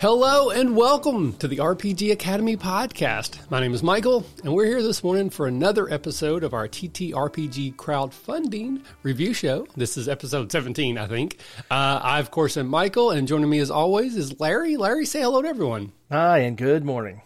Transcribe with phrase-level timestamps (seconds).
[0.00, 3.38] Hello and welcome to the RPG Academy podcast.
[3.50, 7.76] My name is Michael, and we're here this morning for another episode of our TTRPG
[7.76, 9.66] crowdfunding review show.
[9.76, 11.36] This is episode 17, I think.
[11.70, 14.78] Uh, I, of course, am Michael, and joining me as always is Larry.
[14.78, 15.92] Larry, say hello to everyone.
[16.10, 17.20] Hi, and good morning.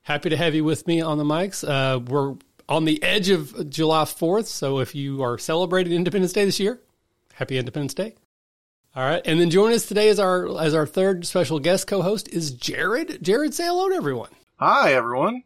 [0.00, 1.62] Happy to have you with me on the mics.
[1.62, 2.36] Uh, we're
[2.70, 6.80] on the edge of July 4th, so if you are celebrating Independence Day this year,
[7.34, 8.14] happy Independence Day.
[8.94, 12.28] All right, and then joining us today as our as our third special guest co-host
[12.28, 13.22] is Jared.
[13.22, 14.28] Jared, say hello to everyone.
[14.56, 15.44] Hi, everyone.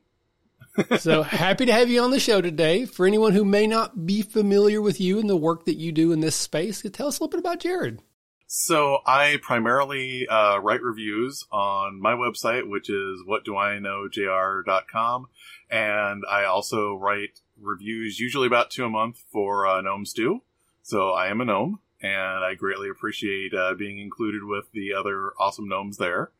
[0.99, 2.87] so happy to have you on the show today.
[2.87, 6.11] For anyone who may not be familiar with you and the work that you do
[6.11, 8.01] in this space, tell us a little bit about Jared.
[8.49, 15.27] So I primarily uh, write reviews on my website, which is whatdoiknowjr.com,
[15.71, 20.43] and I also write reviews, usually about two a month, for uh, Gnome Stew.
[20.83, 25.33] So I am a gnome and I greatly appreciate uh, being included with the other
[25.39, 26.31] awesome gnomes there.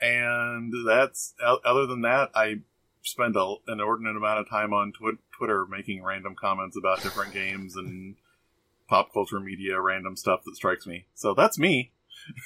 [0.00, 2.60] And that's other than that, I
[3.02, 7.32] spend a, an inordinate amount of time on twi- Twitter making random comments about different
[7.32, 8.16] games and
[8.88, 11.06] pop culture media, random stuff that strikes me.
[11.14, 11.92] So that's me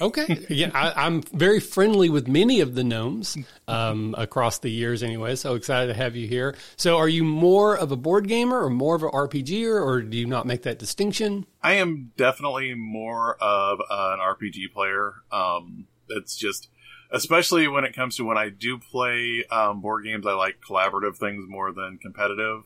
[0.01, 0.47] okay.
[0.51, 3.37] Yeah, I, am very friendly with many of the gnomes
[3.69, 5.37] um, across the years, anyway.
[5.37, 6.57] So excited to have you here.
[6.77, 10.17] So, are you more of a board gamer or more of an RPGer, or do
[10.17, 11.47] you not make that distinction?
[11.63, 15.15] I am definitely more of an RPG player.
[15.31, 16.69] Um, it's just,
[17.11, 21.17] especially when it comes to when I do play um, board games, I like collaborative
[21.17, 22.63] things more than competitive.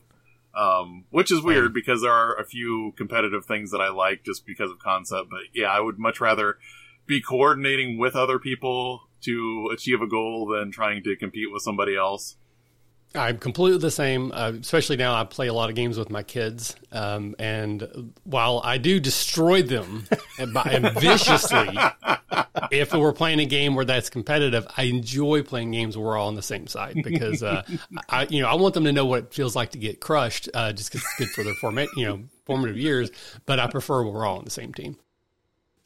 [0.55, 4.45] Um, which is weird because there are a few competitive things that I like just
[4.45, 5.29] because of concept.
[5.29, 6.57] But yeah, I would much rather
[7.05, 11.95] be coordinating with other people to achieve a goal than trying to compete with somebody
[11.95, 12.37] else.
[13.15, 16.23] I'm completely the same, uh, especially now I play a lot of games with my
[16.23, 16.75] kids.
[16.91, 20.07] Um, and while I do destroy them
[20.39, 21.77] and, and viciously,
[22.71, 26.27] if we're playing a game where that's competitive, I enjoy playing games where we're all
[26.27, 27.63] on the same side because, uh,
[28.09, 30.49] I, you know, I want them to know what it feels like to get crushed,
[30.53, 33.11] uh, just because it's good for their format, you know, formative years.
[33.45, 34.97] But I prefer we're all on the same team.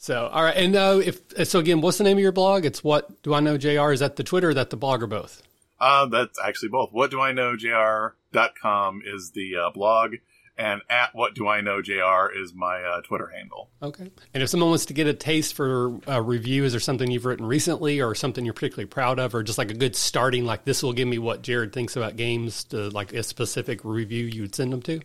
[0.02, 0.56] So, all right.
[0.56, 2.66] And uh, if so, again, what's the name of your blog?
[2.66, 3.92] It's what do I know, Jr.
[3.92, 4.50] Is that the Twitter?
[4.50, 5.44] Or that the blog or both?
[5.80, 6.92] Uh, that's actually both.
[6.92, 10.16] What do I know, jr.com is the uh, blog,
[10.58, 13.70] and at what do I know, jr is my uh, Twitter handle.
[13.82, 14.10] Okay.
[14.34, 17.26] And if someone wants to get a taste for a review, is there something you've
[17.26, 20.66] written recently, or something you're particularly proud of, or just like a good starting, like
[20.66, 24.42] this will give me what Jared thinks about games, to like a specific review you
[24.44, 25.02] would send them to?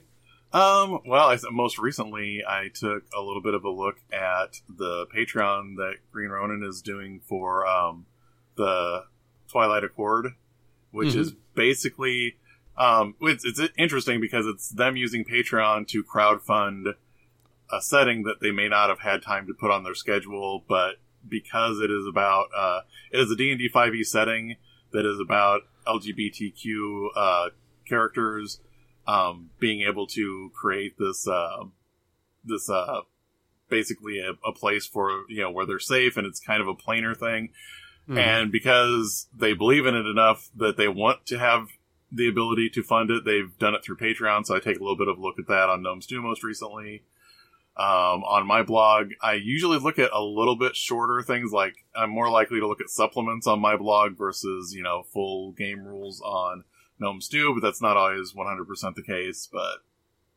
[0.54, 5.04] Um, well, I, most recently I took a little bit of a look at the
[5.06, 8.06] Patreon that Green Ronin is doing for um,
[8.56, 9.04] the
[9.48, 10.34] Twilight Accord,
[10.92, 11.20] which mm-hmm.
[11.22, 12.36] is basically
[12.78, 16.94] um, it's, it's interesting because it's them using Patreon to crowdfund
[17.72, 20.96] a setting that they may not have had time to put on their schedule, but
[21.28, 24.54] because it is about uh, it is a D and D five E setting
[24.92, 27.48] that is about LGBTQ uh,
[27.88, 28.60] characters
[29.06, 31.64] um, being able to create this uh,
[32.44, 33.00] this uh,
[33.68, 36.74] basically a, a, place for you know where they're safe and it's kind of a
[36.74, 37.50] planar thing.
[38.08, 38.18] Mm-hmm.
[38.18, 41.68] and because they believe in it enough that they want to have
[42.12, 44.44] the ability to fund it they've done it through patreon.
[44.44, 46.42] So i take a little bit of a look at that on Gnome Stew most
[46.42, 47.02] recently.
[47.76, 51.50] Um, on my blog i usually look at a little bit shorter things.
[51.50, 55.52] Like i'm more likely to look at supplements on my blog versus you know full
[55.52, 56.64] game rules on
[56.98, 59.48] Gnome Stew, but that's not always 100% the case.
[59.52, 59.78] But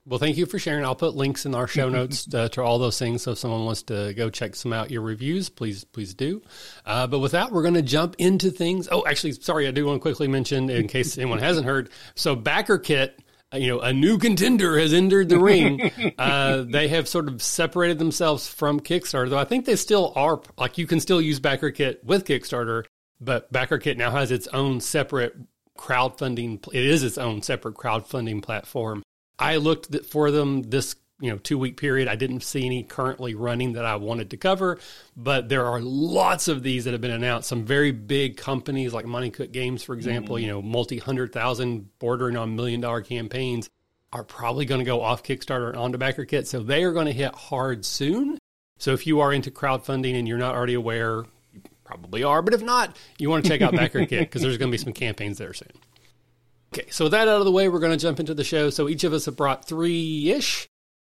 [0.08, 0.86] well, thank you for sharing.
[0.86, 3.24] I'll put links in our show notes uh, to all those things.
[3.24, 6.42] So if someone wants to go check some out your reviews, please, please do.
[6.86, 8.88] Uh, but with that, we're going to jump into things.
[8.90, 11.90] Oh, actually, sorry, I do want to quickly mention in case anyone hasn't heard.
[12.16, 13.12] So BackerKit,
[13.54, 15.92] uh, you know, a new contender has entered the ring.
[16.18, 20.42] Uh, they have sort of separated themselves from Kickstarter, though I think they still are.
[20.58, 22.86] Like you can still use BackerKit with Kickstarter,
[23.22, 25.36] but BackerKit now has its own separate
[25.78, 26.66] crowdfunding.
[26.74, 29.04] It is its own separate crowdfunding platform.
[29.40, 32.08] I looked for them this you know two week period.
[32.08, 34.80] I didn't see any currently running that I wanted to cover,
[35.16, 37.50] but there are lots of these that have been announced.
[37.50, 40.42] Some very big companies like Monte Cook Games, for example, mm.
[40.42, 43.70] you know, multi hundred thousand, bordering on million dollar campaigns,
[44.14, 46.46] are probably going to go off Kickstarter and onto BackerKit.
[46.46, 48.38] So they are going to hit hard soon.
[48.80, 51.26] So if you are into crowdfunding and you're not already aware,
[51.88, 54.78] probably are, but if not, you want to check out BackerKit because there's going to
[54.78, 55.72] be some campaigns there soon.
[56.74, 58.70] Okay, so with that out of the way, we're going to jump into the show.
[58.70, 60.68] So each of us have brought three ish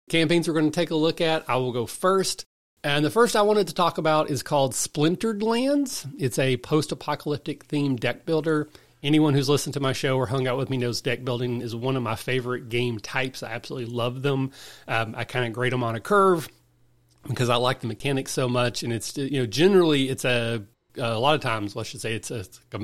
[0.08, 1.48] campaigns we're going to take a look at.
[1.50, 2.44] I will go first.
[2.82, 6.06] And the first I wanted to talk about is called Splintered Lands.
[6.18, 8.68] It's a post apocalyptic themed deck builder.
[9.02, 11.74] Anyone who's listened to my show or hung out with me knows deck building is
[11.74, 13.42] one of my favorite game types.
[13.42, 14.52] I absolutely love them.
[14.86, 16.48] Um, I kind of grade them on a curve
[17.26, 18.82] because I like the mechanics so much.
[18.82, 20.64] And it's, you know, generally it's a
[20.96, 22.80] a lot of times, let's just say it's a, a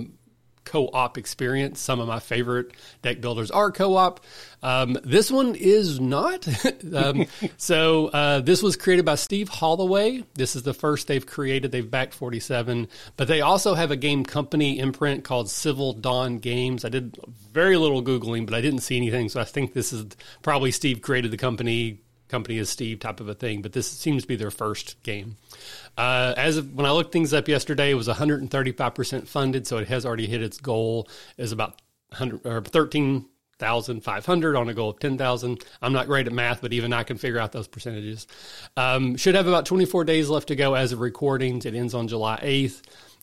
[0.64, 1.80] co-op experience.
[1.80, 4.20] Some of my favorite deck builders are co-op.
[4.62, 6.46] Um, this one is not.
[6.94, 10.24] um, so uh, this was created by Steve Holloway.
[10.34, 11.72] This is the first they've created.
[11.72, 16.84] They've backed 47, but they also have a game company imprint called Civil Dawn Games.
[16.84, 17.16] I did
[17.52, 19.28] very little googling, but I didn't see anything.
[19.28, 20.06] So I think this is
[20.42, 22.00] probably Steve created the company.
[22.28, 25.36] Company is Steve type of a thing, but this seems to be their first game.
[25.96, 29.88] Uh, as of, when I looked things up yesterday, it was 135% funded, so it
[29.88, 31.08] has already hit its goal.
[31.36, 31.80] Is about
[32.10, 35.64] 100 or 13,500 on a goal of 10,000.
[35.82, 38.26] I'm not great at math, but even I can figure out those percentages.
[38.76, 41.66] Um, should have about 24 days left to go as of recordings.
[41.66, 42.82] It ends on July 8th.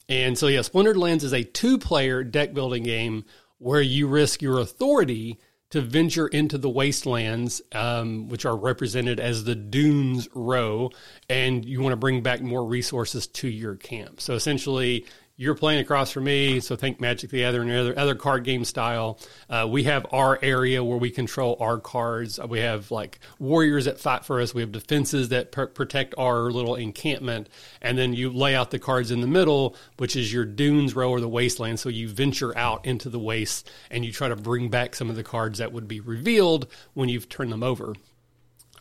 [0.09, 3.25] And so, yeah, Splintered Lands is a two player deck building game
[3.57, 5.39] where you risk your authority
[5.73, 10.91] to venture into the wastelands, um, which are represented as the Dunes Row,
[11.27, 14.21] and you want to bring back more resources to your camp.
[14.21, 18.13] So essentially, you're playing across from me, so think Magic the Gathering and other, other
[18.13, 19.19] card game style.
[19.49, 22.39] Uh, we have our area where we control our cards.
[22.39, 24.53] We have like warriors that fight for us.
[24.53, 27.49] We have defenses that pr- protect our little encampment.
[27.81, 31.09] And then you lay out the cards in the middle, which is your dunes row
[31.09, 31.79] or the wasteland.
[31.79, 35.15] So you venture out into the waste and you try to bring back some of
[35.15, 37.95] the cards that would be revealed when you've turned them over.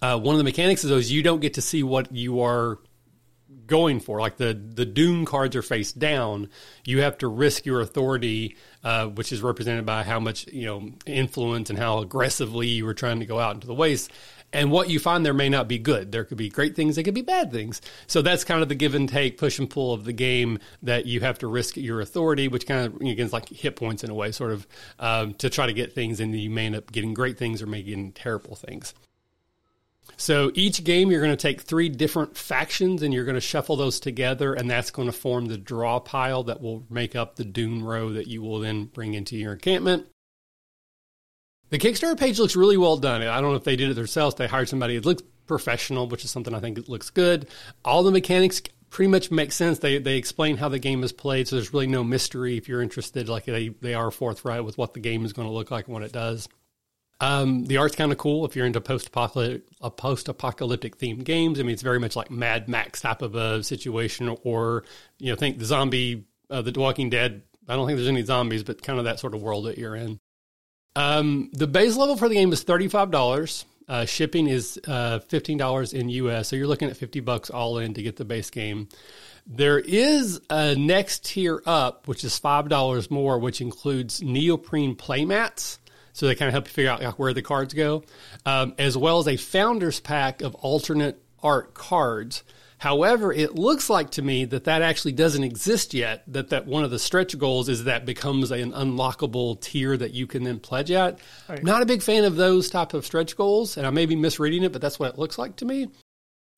[0.02, 2.78] Uh, one of the mechanics of those, you don't get to see what you are
[3.72, 4.20] going for.
[4.20, 6.50] Like the the Dune cards are face down.
[6.84, 10.90] You have to risk your authority, uh, which is represented by how much you know
[11.06, 14.12] influence and how aggressively you were trying to go out into the waste.
[14.52, 16.12] And what you find there may not be good.
[16.12, 16.96] There could be great things.
[16.96, 17.80] There could be bad things.
[18.06, 21.06] So that's kind of the give and take, push and pull of the game that
[21.06, 24.10] you have to risk your authority, which kind of again is like hit points in
[24.10, 24.66] a way, sort of
[24.98, 27.66] um, to try to get things, and you may end up getting great things or
[27.66, 28.92] may getting terrible things.
[30.16, 33.76] So each game, you're going to take three different factions and you're going to shuffle
[33.76, 37.44] those together, and that's going to form the draw pile that will make up the
[37.44, 40.06] Dune row that you will then bring into your encampment.
[41.70, 43.22] The Kickstarter page looks really well done.
[43.22, 44.94] I don't know if they did it themselves, they hired somebody.
[44.96, 47.48] It looks professional, which is something I think looks good.
[47.84, 49.78] All the mechanics pretty much make sense.
[49.78, 52.82] They they explain how the game is played, so there's really no mystery if you're
[52.82, 53.28] interested.
[53.28, 55.94] Like they, they are forthright with what the game is going to look like and
[55.94, 56.48] what it does.
[57.22, 61.60] Um, the art's kind of cool if you're into post-apocalyptic, a post-apocalyptic themed games.
[61.60, 64.82] I mean, it's very much like Mad Max type of a situation, or
[65.20, 67.42] you know, think the zombie, uh, the Walking Dead.
[67.68, 69.94] I don't think there's any zombies, but kind of that sort of world that you're
[69.94, 70.18] in.
[70.96, 73.66] Um, the base level for the game is thirty-five dollars.
[73.88, 77.78] Uh, shipping is uh, fifteen dollars in US, so you're looking at fifty bucks all
[77.78, 78.88] in to get the base game.
[79.46, 85.78] There is a next tier up, which is five dollars more, which includes neoprene playmats
[86.12, 88.04] so they kind of help you figure out like, where the cards go,
[88.46, 92.44] um, as well as a founder's pack of alternate art cards.
[92.78, 96.24] However, it looks like to me that that actually doesn't exist yet.
[96.26, 100.26] That that one of the stretch goals is that becomes an unlockable tier that you
[100.26, 101.20] can then pledge at.
[101.48, 101.62] Right.
[101.62, 104.64] Not a big fan of those type of stretch goals, and I may be misreading
[104.64, 105.90] it, but that's what it looks like to me.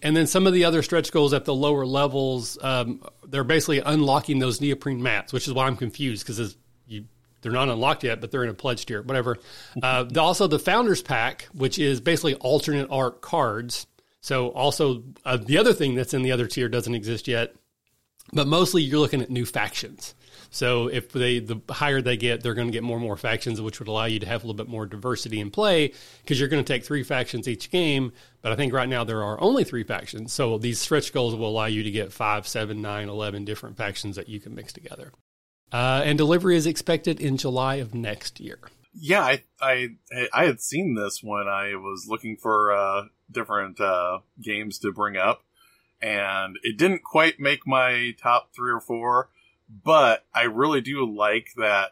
[0.00, 3.80] And then some of the other stretch goals at the lower levels, um, they're basically
[3.80, 7.04] unlocking those neoprene mats, which is why I'm confused because you
[7.44, 9.36] they're not unlocked yet, but they're in a pledge tier, whatever.
[9.81, 13.86] Uh, also, the Founders Pack, which is basically alternate art cards.
[14.22, 17.55] So, also, uh, the other thing that's in the other tier doesn't exist yet,
[18.32, 20.15] but mostly you're looking at new factions.
[20.48, 23.60] So, if they the higher they get, they're going to get more and more factions,
[23.60, 26.48] which would allow you to have a little bit more diversity in play because you're
[26.48, 28.13] going to take three factions each game.
[28.41, 30.32] But I think right now there are only three factions.
[30.32, 34.17] So, these stretch goals will allow you to get five, seven, nine, eleven different factions
[34.17, 35.13] that you can mix together.
[35.74, 38.60] Uh, and delivery is expected in July of next year.
[38.93, 39.88] Yeah, I I
[40.32, 45.16] I had seen this when I was looking for uh, different uh, games to bring
[45.16, 45.43] up,
[46.00, 49.31] and it didn't quite make my top three or four.
[49.69, 51.90] But I really do like that.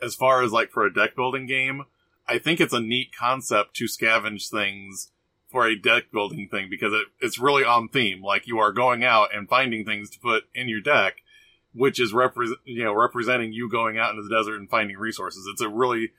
[0.00, 1.84] As far as like for a deck building game,
[2.26, 5.10] I think it's a neat concept to scavenge things
[5.50, 8.22] for a deck building thing because it, it's really on theme.
[8.22, 11.16] Like you are going out and finding things to put in your deck
[11.74, 15.46] which is represent you know representing you going out into the desert and finding resources.
[15.50, 16.12] It's a really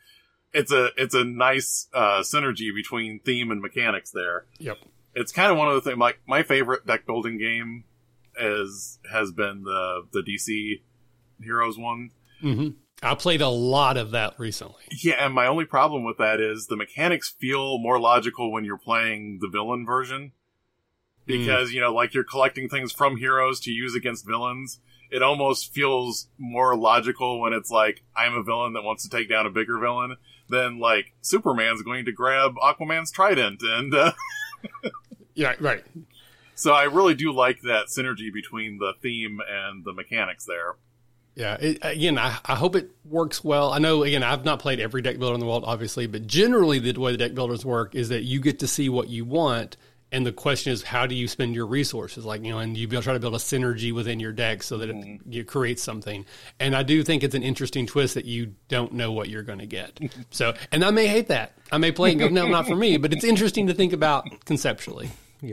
[0.53, 4.45] it's a it's a nice uh, synergy between theme and mechanics there.
[4.59, 4.77] Yep.
[5.15, 5.97] It's kind of one of the things.
[5.97, 7.83] Like my favorite deck building game
[8.39, 10.81] is has been the the DC
[11.41, 12.11] Heroes one.
[12.43, 12.69] Mm-hmm.
[13.01, 14.83] I played a lot of that recently.
[15.01, 18.77] Yeah, and my only problem with that is the mechanics feel more logical when you're
[18.77, 20.33] playing the villain version.
[21.25, 21.73] Because, mm.
[21.73, 24.79] you know, like you're collecting things from heroes to use against villains
[25.11, 29.29] it almost feels more logical when it's like I'm a villain that wants to take
[29.29, 30.17] down a bigger villain
[30.49, 34.11] than like Superman's going to grab Aquaman's trident and uh...
[35.35, 35.83] yeah right.
[36.55, 40.75] so I really do like that synergy between the theme and the mechanics there.
[41.35, 43.71] Yeah, it, again, I, I hope it works well.
[43.71, 46.79] I know, again, I've not played every deck builder in the world, obviously, but generally
[46.79, 49.77] the way the deck builders work is that you get to see what you want,
[50.11, 52.25] and the question is, how do you spend your resources?
[52.25, 54.89] Like, you know, and you try to build a synergy within your deck so that
[54.89, 55.15] mm-hmm.
[55.15, 56.25] it, you create something.
[56.59, 59.59] And I do think it's an interesting twist that you don't know what you're going
[59.59, 59.99] to get.
[60.31, 61.53] so, and I may hate that.
[61.71, 64.25] I may play and go, no, not for me, but it's interesting to think about
[64.45, 65.11] conceptually.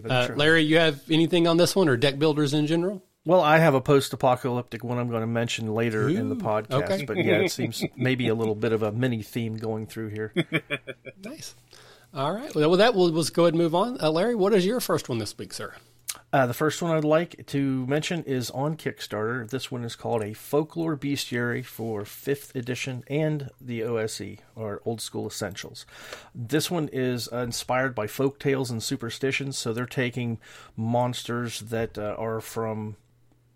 [0.09, 3.03] Uh, Larry, you have anything on this one or deck builders in general?
[3.27, 6.85] Well, I have a post-apocalyptic one I'm going to mention later Ooh, in the podcast,
[6.85, 7.05] okay.
[7.05, 10.33] but yeah, it seems maybe a little bit of a mini theme going through here.
[11.25, 11.57] nice.
[12.15, 12.55] All right.
[12.55, 14.01] Well, with that, we'll, we'll go ahead and move on.
[14.01, 15.75] Uh, Larry, what is your first one this week, sir?
[16.33, 19.49] Uh, the first one I'd like to mention is on Kickstarter.
[19.49, 25.01] This one is called a Folklore Bestiary for 5th edition and the OSE, or Old
[25.01, 25.87] School Essentials.
[26.35, 30.39] This one is uh, inspired by folk tales and superstitions, so they're taking
[30.77, 32.97] monsters that uh, are from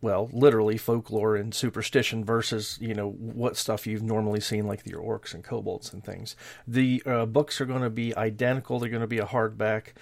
[0.02, 5.02] well, literally folklore and superstition versus you know what stuff you've normally seen like your
[5.02, 6.36] orcs and kobolds and things.
[6.66, 8.78] The uh, books are going to be identical.
[8.78, 9.92] They're going to be a hardback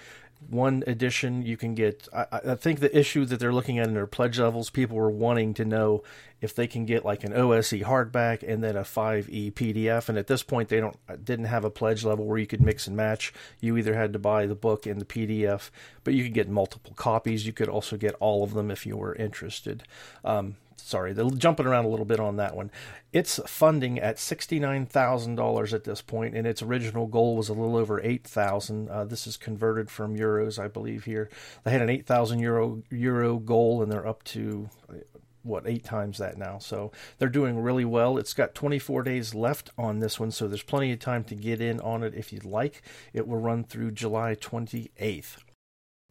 [0.47, 3.93] one edition you can get I, I, think the issue that they're looking at in
[3.93, 6.01] their pledge levels people were wanting to know
[6.41, 10.27] if they can get like an ose hardback and then a 5e pdf and at
[10.27, 13.33] this point they don't didn't have a pledge level where you could mix and match.
[13.59, 15.69] You either had to buy the book and the pdf
[16.03, 17.45] but you could get multiple copies.
[17.45, 19.83] You could also get all of them if you were interested.
[20.23, 20.55] Um,
[20.89, 22.71] sorry, jumping around a little bit on that one.
[23.13, 27.53] It's funding at sixty-nine thousand dollars at this point, and its original goal was a
[27.53, 28.89] little over eight thousand.
[28.89, 31.05] Uh, this is converted from euros, I believe.
[31.05, 31.29] Here,
[31.63, 34.69] they had an eight thousand euro euro goal, and they're up to
[35.43, 36.57] what eight times that now.
[36.59, 38.17] So they're doing really well.
[38.17, 41.61] It's got 24 days left on this one, so there's plenty of time to get
[41.61, 42.81] in on it if you'd like.
[43.13, 45.37] It will run through July 28th.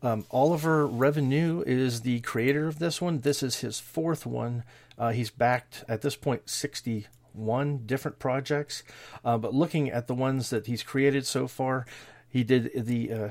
[0.03, 3.21] Um, Oliver Revenu is the creator of this one.
[3.21, 4.65] This is his fourth one.
[4.97, 8.83] Uh, he's backed at this point 61 different projects.
[9.25, 11.85] Uh, but looking at the ones that he's created so far,
[12.29, 13.29] he did the uh,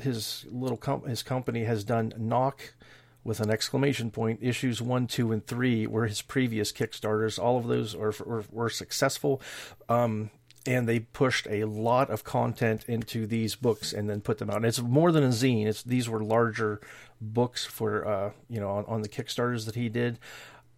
[0.00, 2.74] his little com- his company has done knock
[3.22, 7.66] with an exclamation point issues one two and three were his previous kickstarters all of
[7.66, 9.42] those are, were, were successful
[9.90, 10.30] um,
[10.66, 14.56] and they pushed a lot of content into these books and then put them out.
[14.56, 15.66] And it's more than a zine.
[15.66, 16.80] It's these were larger
[17.20, 20.18] books for uh, you know on, on, the Kickstarters that he did,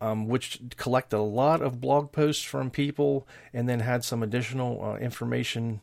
[0.00, 4.82] um, which collected a lot of blog posts from people and then had some additional
[4.84, 5.80] uh, information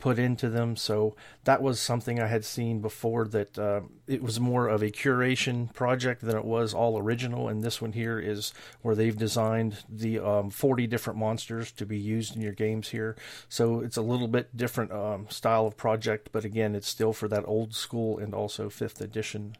[0.00, 0.74] put into them.
[0.74, 1.14] So
[1.44, 5.72] that was something I had seen before that uh, it was more of a curation
[5.72, 7.48] project than it was all original.
[7.48, 8.52] And this one here is
[8.82, 13.16] where they've designed the um, 40 different monsters to be used in your games here.
[13.48, 17.28] So it's a little bit different um, style of project, but again, it's still for
[17.28, 19.56] that old school and also fifth edition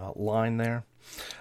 [0.00, 0.84] uh, line there.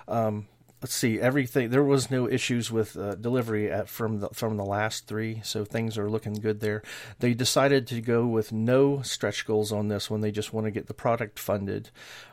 [0.07, 0.47] Um,
[0.81, 4.65] let's see everything there was no issues with uh, delivery at, from the from the
[4.65, 6.81] last three so things are looking good there.
[7.19, 10.21] They decided to go with no stretch goals on this one.
[10.21, 11.89] They just want to get the product funded.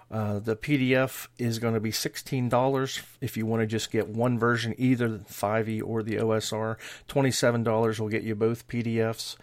[0.09, 4.39] Uh, the pdf is going to be $16 if you want to just get one
[4.39, 6.77] version either the 5e or the osr
[7.09, 9.35] $27 will get you both pdfs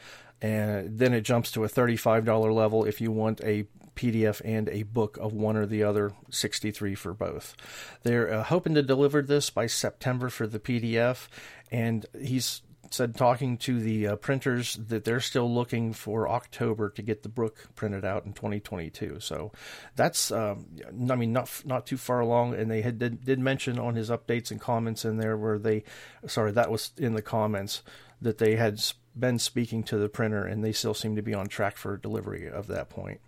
[0.41, 3.65] and then it jumps to a $35 level if you want a
[3.95, 7.55] PDF and a book of one or the other, 63 for both.
[8.03, 11.27] They're uh, hoping to deliver this by September for the PDF,
[11.71, 12.61] and he's
[12.93, 17.29] said talking to the uh, printers that they're still looking for October to get the
[17.29, 19.19] book printed out in 2022.
[19.19, 19.51] So
[19.95, 20.67] that's, um,
[21.09, 22.53] I mean, not not too far along.
[22.53, 25.83] And they had did, did mention on his updates and comments in there where they,
[26.27, 27.81] sorry, that was in the comments
[28.21, 28.79] that they had
[29.17, 32.49] been speaking to the printer and they still seem to be on track for delivery
[32.49, 33.19] of that point.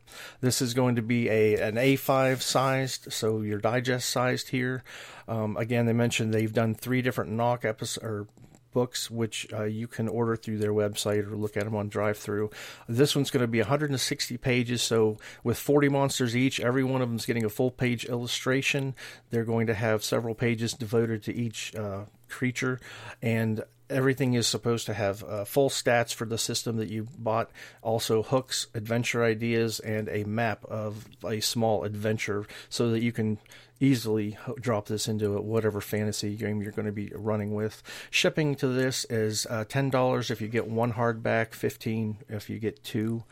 [0.42, 4.84] This is going to be a an A5 sized, so your digest sized here.
[5.27, 8.27] Um, again, they mentioned they've done three different knock episodes or
[8.75, 12.51] books, which uh, you can order through their website or look at them on drive-through.
[12.89, 17.08] This one's going to be 160 pages, so with 40 monsters each, every one of
[17.08, 18.94] them is getting a full-page illustration.
[19.30, 22.82] They're going to have several pages devoted to each uh, creature,
[23.22, 27.51] and everything is supposed to have uh, full stats for the system that you bought,
[27.82, 33.38] also hooks, adventure ideas, and a map of a small adventure so that you can
[33.80, 37.84] easily drop this into whatever fantasy game you're going to be running with.
[38.10, 42.84] Shipping to this is uh, $10 if you get one hardback, 15 if you get
[42.84, 43.24] two.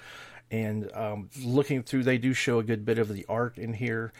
[0.51, 4.13] And um, looking through, they do show a good bit of the art in here.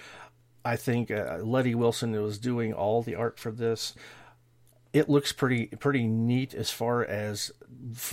[0.66, 3.94] I think uh, Letty Wilson was doing all the art for this
[4.94, 7.52] it looks pretty pretty neat as far as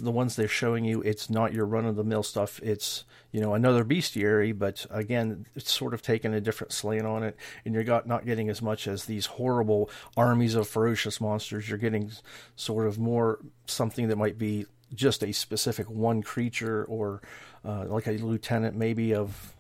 [0.01, 2.59] the ones they're showing you, it's not your run of the mill stuff.
[2.63, 7.23] It's you know another bestiary, but again, it's sort of taking a different slant on
[7.23, 11.69] it, and you're got, not getting as much as these horrible armies of ferocious monsters.
[11.69, 12.11] You're getting
[12.57, 17.21] sort of more something that might be just a specific one creature or
[17.65, 19.55] uh, like a lieutenant maybe of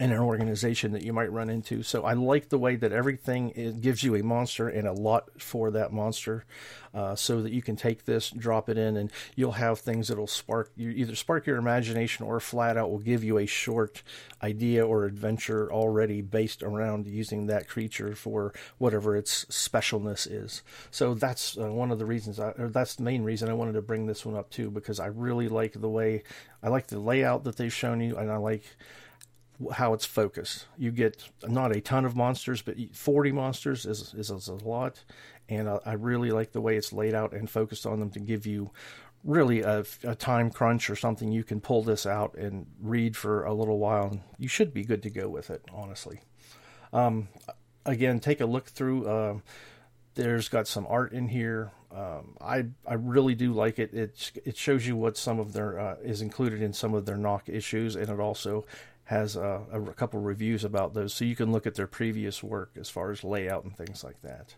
[0.00, 1.82] in an organization that you might run into.
[1.82, 5.70] So I like the way that everything gives you a monster and a lot for
[5.72, 6.46] that monster,
[6.94, 10.26] uh, so that you can take this, drop it in, and you'll have things that'll
[10.26, 14.02] spark you either spark your imagination or flat out will give you a short
[14.42, 20.62] idea or adventure already based around using that creature for whatever its specialness is.
[20.90, 23.74] So that's uh, one of the reasons, I, or that's the main reason I wanted
[23.74, 26.22] to bring this one up too, because I really like the way
[26.62, 28.64] I like the layout that they've shown you, and I like
[29.74, 30.66] how it's focused.
[30.76, 35.04] You get not a ton of monsters, but 40 monsters is, is, is a lot.
[35.48, 38.20] And I, I, really like the way it's laid out and focused on them to
[38.20, 38.70] give you
[39.24, 41.32] really a, a, time crunch or something.
[41.32, 44.84] You can pull this out and read for a little while, and you should be
[44.84, 46.20] good to go with it, honestly.
[46.92, 47.28] Um,
[47.84, 49.06] again, take a look through.
[49.06, 49.38] Uh,
[50.14, 51.72] there's got some art in here.
[51.92, 53.92] Um, I I really do like it.
[53.92, 57.16] It it shows you what some of their uh, is included in some of their
[57.16, 58.64] knock issues, and it also
[59.10, 62.76] has a, a couple reviews about those, so you can look at their previous work
[62.78, 64.54] as far as layout and things like that.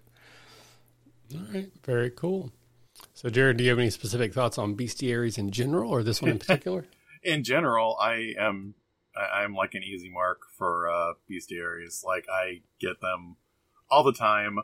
[1.35, 2.53] All right, very cool.
[3.15, 6.33] So, Jared, do you have any specific thoughts on bestiaries in general, or this one
[6.33, 6.85] in particular?
[7.23, 8.75] in general, I am
[9.17, 12.05] I'm like an easy mark for uh, bestiaries.
[12.05, 13.37] Like I get them
[13.91, 14.59] all the time.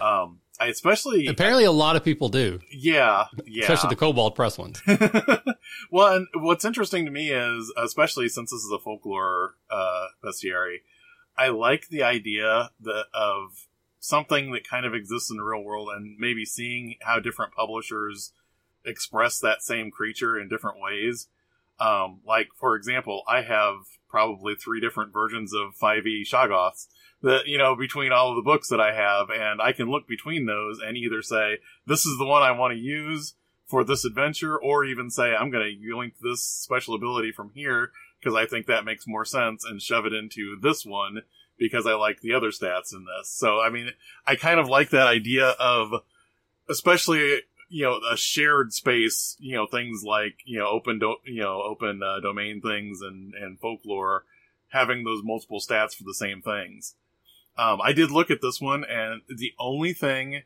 [0.00, 2.60] Um, I especially apparently a lot of people do.
[2.70, 3.62] Yeah, yeah.
[3.62, 4.80] Especially the Kobold Press ones.
[5.90, 10.78] well, and what's interesting to me is, especially since this is a folklore uh, bestiary,
[11.36, 13.66] I like the idea that of
[13.98, 18.32] something that kind of exists in the real world, and maybe seeing how different publishers
[18.84, 21.28] express that same creature in different ways.
[21.80, 23.76] Um, like, for example, I have
[24.08, 26.86] probably three different versions of 5e Shoggoths
[27.24, 30.06] that you know between all of the books that I have, and I can look
[30.06, 33.34] between those and either say this is the one I want to use
[33.66, 37.90] for this adventure, or even say I'm going to link this special ability from here
[38.20, 41.22] because I think that makes more sense, and shove it into this one
[41.58, 43.30] because I like the other stats in this.
[43.30, 43.90] So I mean,
[44.26, 46.02] I kind of like that idea of,
[46.68, 51.40] especially you know a shared space you know things like you know open do- you
[51.40, 54.24] know open uh, domain things and and folklore
[54.68, 56.94] having those multiple stats for the same things
[57.56, 60.42] um, I did look at this one, and the only thing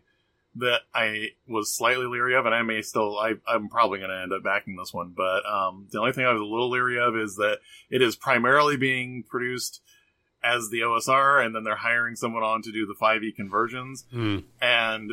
[0.57, 4.21] that I was slightly leery of, and I may still, I, am probably going to
[4.21, 6.99] end up backing this one, but um, the only thing I was a little leery
[6.99, 7.59] of is that
[7.91, 9.81] it is primarily being produced
[10.43, 14.05] as the OSR, and then they're hiring someone on to do the 5e conversions.
[14.13, 14.45] Mm.
[14.61, 15.13] And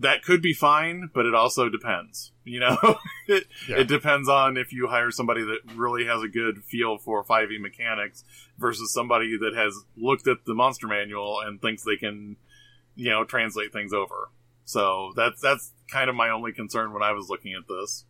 [0.00, 2.32] that could be fine, but it also depends.
[2.44, 2.76] You know,
[3.28, 3.80] it, yeah.
[3.80, 7.60] it depends on if you hire somebody that really has a good feel for 5e
[7.60, 8.24] mechanics
[8.58, 12.36] versus somebody that has looked at the monster manual and thinks they can,
[12.96, 14.30] you know, translate things over.
[14.64, 18.04] So that's that's kind of my only concern when I was looking at this.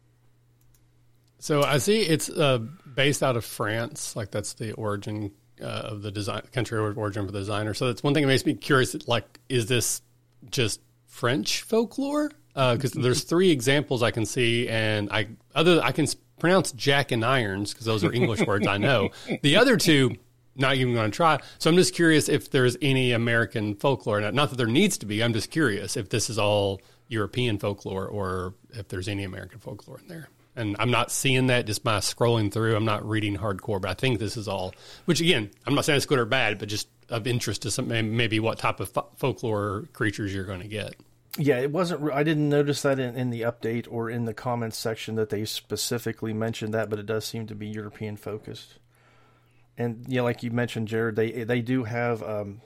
[1.38, 6.02] So I see it's uh, based out of France, like that's the origin uh, of
[6.02, 7.74] the design country of origin for the designer.
[7.74, 8.94] So that's one thing that makes me curious.
[9.08, 10.02] Like, is this
[10.50, 15.92] just French folklore because uh, there's three examples I can see, and I other I
[15.92, 16.06] can
[16.38, 19.10] pronounce Jack and irons because those are English words I know.
[19.42, 20.16] The other two,
[20.56, 21.38] not even going to try.
[21.58, 24.20] So I'm just curious if there's any American folklore.
[24.20, 25.22] Not, not that there needs to be.
[25.22, 29.98] I'm just curious if this is all European folklore or if there's any American folklore
[29.98, 30.28] in there.
[30.60, 32.76] And I'm not seeing that just by scrolling through.
[32.76, 34.74] I'm not reading hardcore, but I think this is all.
[35.06, 37.88] Which again, I'm not saying it's good or bad, but just of interest to some
[37.88, 40.94] maybe what type of folklore creatures you're going to get.
[41.38, 42.12] Yeah, it wasn't.
[42.12, 45.44] I didn't notice that in, in the update or in the comments section that they
[45.44, 48.78] specifically mentioned that, but it does seem to be European focused.
[49.78, 52.22] And yeah, like you mentioned, Jared, they they do have.
[52.22, 52.60] Um,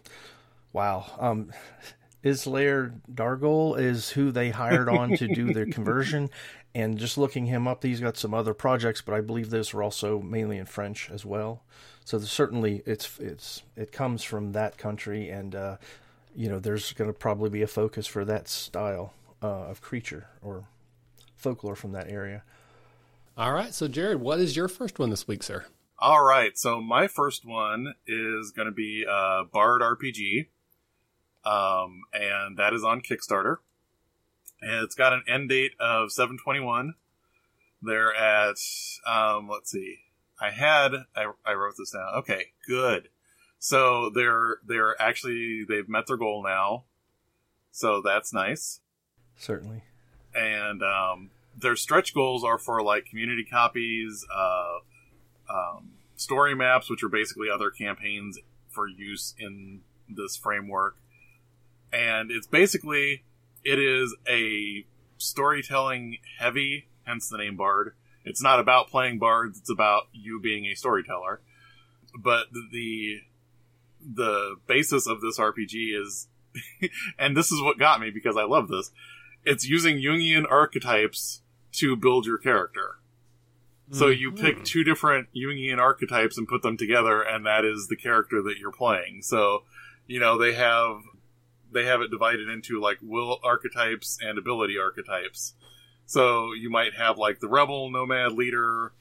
[0.72, 1.52] wow, um,
[2.24, 6.30] Islair Dargol is who they hired on to do the conversion,
[6.74, 9.82] and just looking him up, he's got some other projects, but I believe those are
[9.82, 11.62] also mainly in French as well.
[12.04, 15.76] So certainly, it's it's it comes from that country, and uh,
[16.34, 20.26] you know, there's going to probably be a focus for that style uh, of creature
[20.42, 20.64] or
[21.36, 22.42] folklore from that area.
[23.36, 23.74] All right.
[23.74, 25.64] So, Jared, what is your first one this week, sir?
[25.98, 26.56] All right.
[26.56, 30.46] So, my first one is going to be uh, Bard RPG.
[31.44, 33.56] Um, and that is on Kickstarter.
[34.64, 36.94] And it's got an end date of 721.
[37.82, 38.56] They're at,
[39.06, 39.98] um, let's see.
[40.40, 42.14] I had, I, I wrote this down.
[42.16, 43.08] Okay, good.
[43.64, 46.84] So they're they're actually they've met their goal now.
[47.72, 48.80] So that's nice.
[49.38, 49.84] Certainly.
[50.34, 54.80] And um, their stretch goals are for like community copies, uh,
[55.48, 60.96] um, story maps, which are basically other campaigns for use in this framework.
[61.90, 63.24] And it's basically
[63.64, 64.86] it is a
[65.18, 67.94] storytelling heavy, hence the name Bard.
[68.24, 71.40] It's not about playing bards; it's about you being a storyteller.
[72.16, 73.20] But the
[74.00, 76.28] the basis of this RPG is,
[77.18, 78.90] and this is what got me because I love this.
[79.44, 82.98] It's using Jungian archetypes to build your character.
[83.90, 84.36] So you hmm.
[84.36, 88.56] pick two different Jungian archetypes and put them together, and that is the character that
[88.58, 89.20] you're playing.
[89.22, 89.64] So,
[90.06, 91.02] you know, they have
[91.74, 95.54] they have it divided into like will archetypes and ability archetypes.
[96.06, 98.92] So you might have like the rebel, nomad, leader,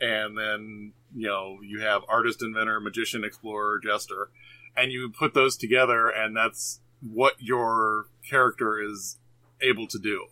[0.00, 4.30] and then you know you have artist, inventor, magician, explorer, jester,
[4.76, 9.18] and you put those together, and that's what your character is
[9.60, 10.26] able to do.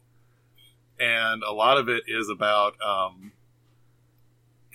[0.99, 3.33] And a lot of it is about um,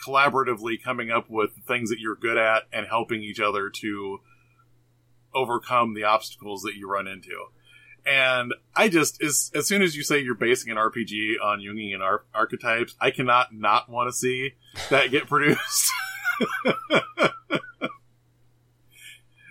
[0.06, 4.20] collaboratively coming up with things that you're good at and helping each other to
[5.34, 7.48] overcome the obstacles that you run into.
[8.06, 12.02] And I just, as, as soon as you say you're basing an RPG on Jungian
[12.02, 14.54] ar- archetypes, I cannot not want to see
[14.89, 15.91] that get produced.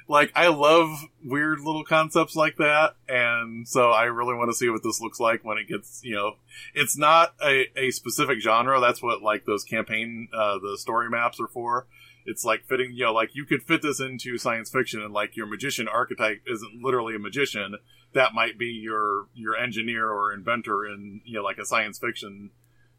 [0.06, 0.90] like, I love
[1.24, 2.96] weird little concepts like that.
[3.08, 6.14] And so I really want to see what this looks like when it gets, you
[6.14, 6.36] know,
[6.74, 8.80] it's not a, a specific genre.
[8.80, 11.86] That's what, like, those campaign, uh, the story maps are for
[12.24, 15.36] it's like fitting you know like you could fit this into science fiction and like
[15.36, 17.76] your magician archetype isn't literally a magician.
[18.14, 22.50] That might be your your engineer or inventor in you know like a science fiction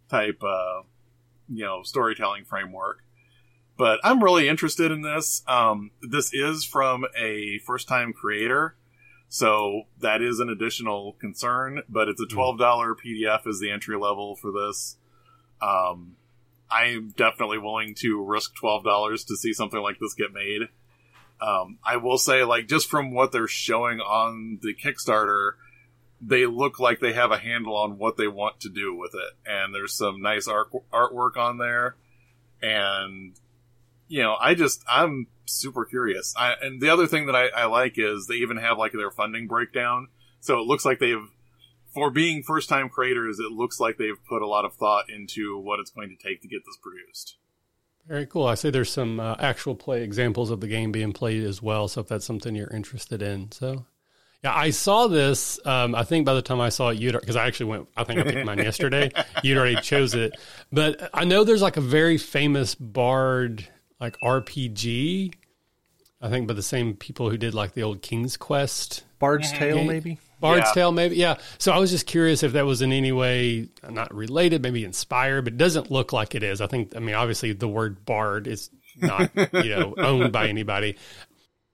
[0.09, 0.81] type uh
[1.49, 3.03] you know storytelling framework.
[3.75, 5.43] But i'm really interested in this.
[5.47, 8.75] Um this is from a first time creator
[9.29, 14.35] so that is an additional concern but it's a $12 pdf is the entry level
[14.35, 14.97] for this.
[15.61, 16.17] Um
[16.73, 20.69] I'm definitely willing to risk twelve dollars to see something like this get made.
[21.39, 25.53] Um, I will say, like, just from what they're showing on the Kickstarter,
[26.21, 29.49] they look like they have a handle on what they want to do with it,
[29.49, 31.95] and there's some nice art artwork on there,
[32.61, 33.35] and
[34.07, 36.33] you know, I just I'm super curious.
[36.37, 39.11] I, and the other thing that I, I like is they even have like their
[39.11, 40.07] funding breakdown,
[40.39, 41.29] so it looks like they've
[41.93, 45.57] for being first time creators, it looks like they've put a lot of thought into
[45.57, 47.37] what it's going to take to get this produced.
[48.07, 48.47] Very cool.
[48.47, 51.87] I see there's some uh, actual play examples of the game being played as well.
[51.87, 53.85] So if that's something you're interested in, so
[54.43, 55.57] yeah, I saw this.
[55.65, 57.87] Um, I think by the time I saw it, you'd because I actually went.
[57.95, 59.09] I think I picked mine yesterday.
[59.43, 60.33] You'd already chose it,
[60.69, 63.65] but I know there's like a very famous Bard
[64.01, 65.33] like RPG.
[66.21, 69.03] I think by the same people who did like the old King's Quest.
[69.17, 70.19] Bard's Tale, maybe.
[70.43, 70.73] Bard's Yeah.
[70.73, 71.15] Tale, maybe.
[71.15, 71.37] Yeah.
[71.57, 75.45] So I was just curious if that was in any way not related, maybe inspired,
[75.45, 76.59] but it doesn't look like it is.
[76.59, 80.97] I think, I mean, obviously the word Bard is not, you know, owned by anybody.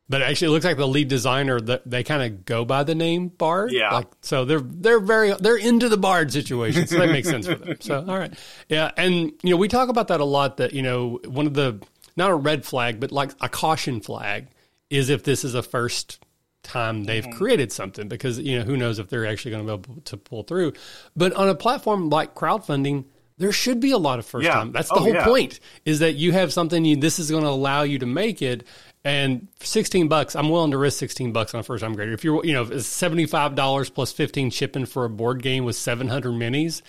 [0.07, 2.93] But actually, it looks like the lead designer that they kind of go by the
[2.93, 3.71] name Bard.
[3.71, 3.91] Yeah.
[3.91, 7.55] Like, so they're they're very they're into the Bard situation, so that makes sense for
[7.55, 7.75] them.
[7.79, 8.33] So all right,
[8.69, 10.57] yeah, and you know we talk about that a lot.
[10.57, 11.79] That you know one of the
[12.17, 14.47] not a red flag, but like a caution flag
[14.89, 16.17] is if this is a first
[16.63, 17.37] time they've mm-hmm.
[17.37, 20.17] created something because you know who knows if they're actually going to be able to
[20.17, 20.73] pull through.
[21.15, 23.05] But on a platform like crowdfunding,
[23.37, 24.53] there should be a lot of first Yeah.
[24.53, 24.71] time.
[24.71, 25.23] That's the Oh, whole yeah.
[25.23, 28.41] point is that you have something you this is going to allow you to make
[28.41, 28.65] it.
[29.05, 32.11] And 16 bucks, I'm willing to risk 16 bucks on a first time grader.
[32.11, 36.31] If you're, you know, it's $75 plus 15 shipping for a board game with 700
[36.33, 36.81] minis,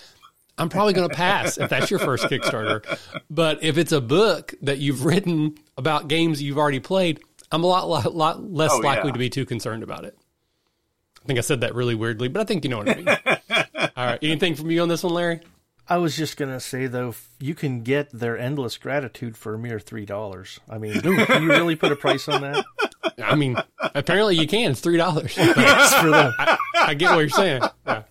[0.59, 2.85] I'm probably going to pass if that's your first Kickstarter.
[3.31, 7.21] But if it's a book that you've written about games you've already played,
[7.53, 9.13] I'm a lot, lot, lot less Oh, likely yeah.
[9.15, 10.17] to be too concerned about it.
[11.23, 13.09] I think I said that really weirdly, but I think you know what I mean.
[13.97, 14.19] All right.
[14.23, 15.41] Anything from you on this one, Larry?
[15.89, 19.81] I was just gonna say though, you can get their endless gratitude for a mere
[19.81, 20.61] three dollars.
[20.69, 22.65] I mean, can you really put a price on that?
[23.23, 24.71] I mean, apparently you can.
[24.71, 25.25] It's $3.
[25.25, 26.33] It's for them.
[26.75, 27.63] I get what you're saying.
[27.87, 28.05] Yeah.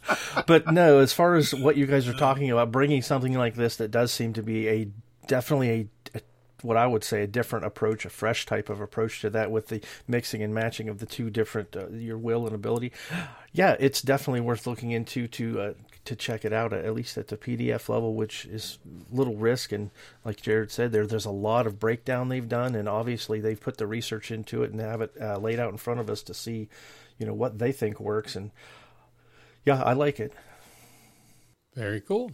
[0.46, 3.78] But no, as far as what you guys are talking about, bringing something like this
[3.78, 4.88] that does seem to be a
[5.28, 5.70] definitely
[6.14, 6.22] a, a
[6.64, 9.68] what I would say a different approach, a fresh type of approach to that with
[9.68, 12.92] the mixing and matching of the two different uh, your will and ability.
[13.52, 15.74] Yeah, it's definitely worth looking into to uh,
[16.06, 18.80] to check it out at least at the PDF level, which is
[19.12, 19.92] little risk and
[20.26, 23.78] like Jared said, there there's a lot of breakdown they've done, and obviously they've put
[23.78, 26.34] the research into it and have it uh, laid out in front of us to
[26.34, 26.70] see,
[27.18, 28.52] you know, what they think works and.
[29.66, 30.34] Yeah, I like it.
[31.76, 32.32] Very cool.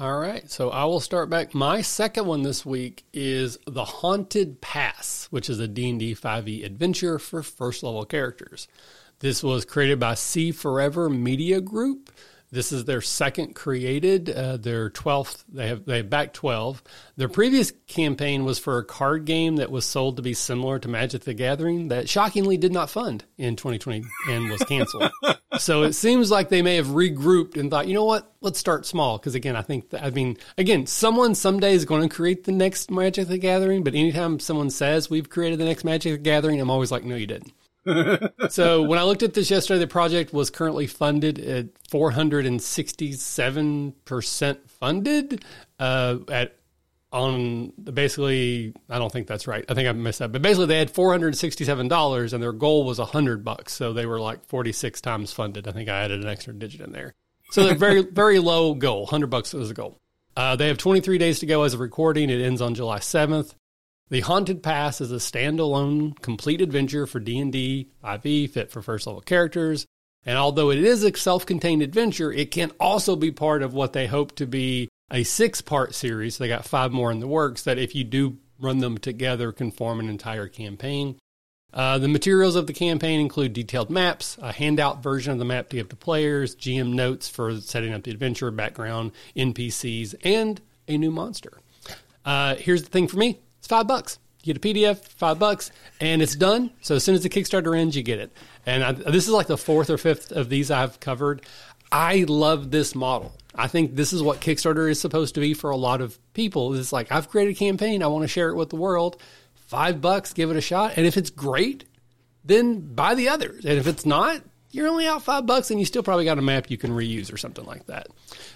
[0.00, 1.54] All right, so I will start back.
[1.54, 6.64] My second one this week is The Haunted Pass, which is a D&D 5e E
[6.64, 8.66] adventure for first level characters.
[9.20, 12.10] This was created by C Forever Media Group.
[12.54, 15.44] This is their second created, uh, their twelfth.
[15.52, 16.84] They have they have back twelve.
[17.16, 20.86] Their previous campaign was for a card game that was sold to be similar to
[20.86, 25.10] Magic the Gathering that shockingly did not fund in 2020 and was canceled.
[25.58, 28.86] so it seems like they may have regrouped and thought, you know what, let's start
[28.86, 29.18] small.
[29.18, 32.52] Because again, I think that, I mean, again, someone someday is going to create the
[32.52, 33.82] next Magic the Gathering.
[33.82, 37.16] But anytime someone says we've created the next Magic the Gathering, I'm always like, no,
[37.16, 37.52] you didn't
[38.48, 45.44] so when I looked at this yesterday, the project was currently funded at 467% funded
[45.78, 46.56] uh, at
[47.14, 49.64] on basically I don't think that's right.
[49.68, 50.32] I think I missed that.
[50.32, 53.72] But basically they had $467 and their goal was 100 bucks.
[53.72, 55.68] So they were like 46 times funded.
[55.68, 57.14] I think I added an extra digit in there.
[57.52, 59.02] So they're very very low goal.
[59.02, 60.00] 100 bucks is a goal.
[60.36, 62.28] Uh, they have 23 days to go as of recording.
[62.28, 63.54] It ends on July 7th.
[64.10, 69.22] The Haunted Pass is a standalone, complete adventure for D&D 5e, fit for first level
[69.22, 69.86] characters.
[70.26, 74.06] And although it is a self-contained adventure, it can also be part of what they
[74.06, 76.36] hope to be a six-part series.
[76.36, 79.70] They got five more in the works that if you do run them together can
[79.70, 81.18] form an entire campaign.
[81.72, 85.68] Uh, the materials of the campaign include detailed maps, a handout version of the map
[85.70, 90.96] to give to players, GM notes for setting up the adventure, background, NPCs, and a
[90.96, 91.58] new monster.
[92.24, 94.18] Uh, here's the thing for me it's five bucks.
[94.42, 96.70] You get a PDF, five bucks, and it's done.
[96.82, 98.30] So as soon as the Kickstarter ends, you get it.
[98.66, 101.40] And I, this is like the fourth or fifth of these I've covered.
[101.90, 103.32] I love this model.
[103.54, 106.74] I think this is what Kickstarter is supposed to be for a lot of people.
[106.74, 109.16] It's like I've created a campaign, I want to share it with the world.
[109.54, 111.84] Five bucks, give it a shot, and if it's great,
[112.44, 113.64] then buy the others.
[113.64, 114.42] And if it's not,
[114.74, 117.32] you're only out five bucks and you still probably got a map you can reuse
[117.32, 118.08] or something like that.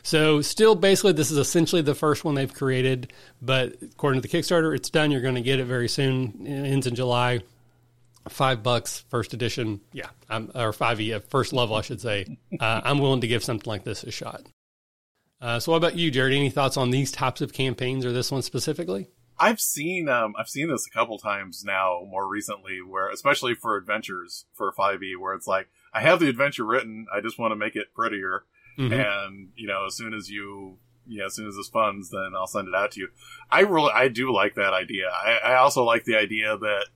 [0.03, 4.37] So, still basically, this is essentially the first one they've created, but according to the
[4.37, 5.11] Kickstarter, it's done.
[5.11, 6.45] You're going to get it very soon.
[6.45, 7.41] It ends in July.
[8.29, 9.81] Five bucks, first edition.
[9.93, 12.27] Yeah, I'm, or five E, first level, I should say.
[12.61, 14.43] Uh, I'm willing to give something like this a shot.
[15.41, 16.35] Uh, so, what about you, Jared?
[16.35, 19.09] Any thoughts on these types of campaigns or this one specifically?
[19.39, 23.77] I've seen um, I've seen this a couple times now, more recently, where especially for
[23.77, 27.07] adventures for 5e, where it's like I have the adventure written.
[27.15, 28.45] I just want to make it prettier.
[28.79, 28.93] Mm-hmm.
[28.93, 32.47] And, you know, as soon as you, yeah, as soon as this funds, then I'll
[32.47, 33.09] send it out to you.
[33.51, 35.09] I really, I do like that idea.
[35.09, 36.87] I, I also like the idea that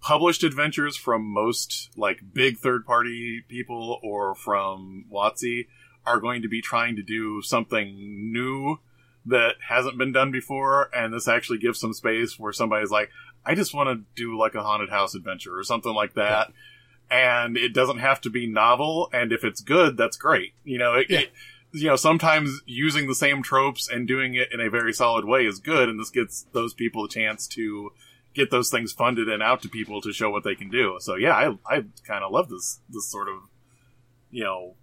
[0.00, 5.66] published adventures from most like big third party people or from WotC
[6.06, 8.78] are going to be trying to do something new
[9.26, 10.88] that hasn't been done before.
[10.94, 13.10] And this actually gives some space where somebody's like,
[13.44, 16.48] I just want to do like a haunted house adventure or something like that.
[16.48, 16.54] Yeah
[17.10, 19.08] and it doesn't have to be novel.
[19.12, 20.52] And if it's good, that's great.
[20.64, 21.20] You know, it, yeah.
[21.20, 21.32] it,
[21.72, 25.46] you know, sometimes using the same tropes and doing it in a very solid way
[25.46, 27.92] is good, and this gets those people a chance to
[28.34, 30.96] get those things funded and out to people to show what they can do.
[31.00, 33.36] So yeah, I I kind of love this this sort of
[34.30, 34.74] you know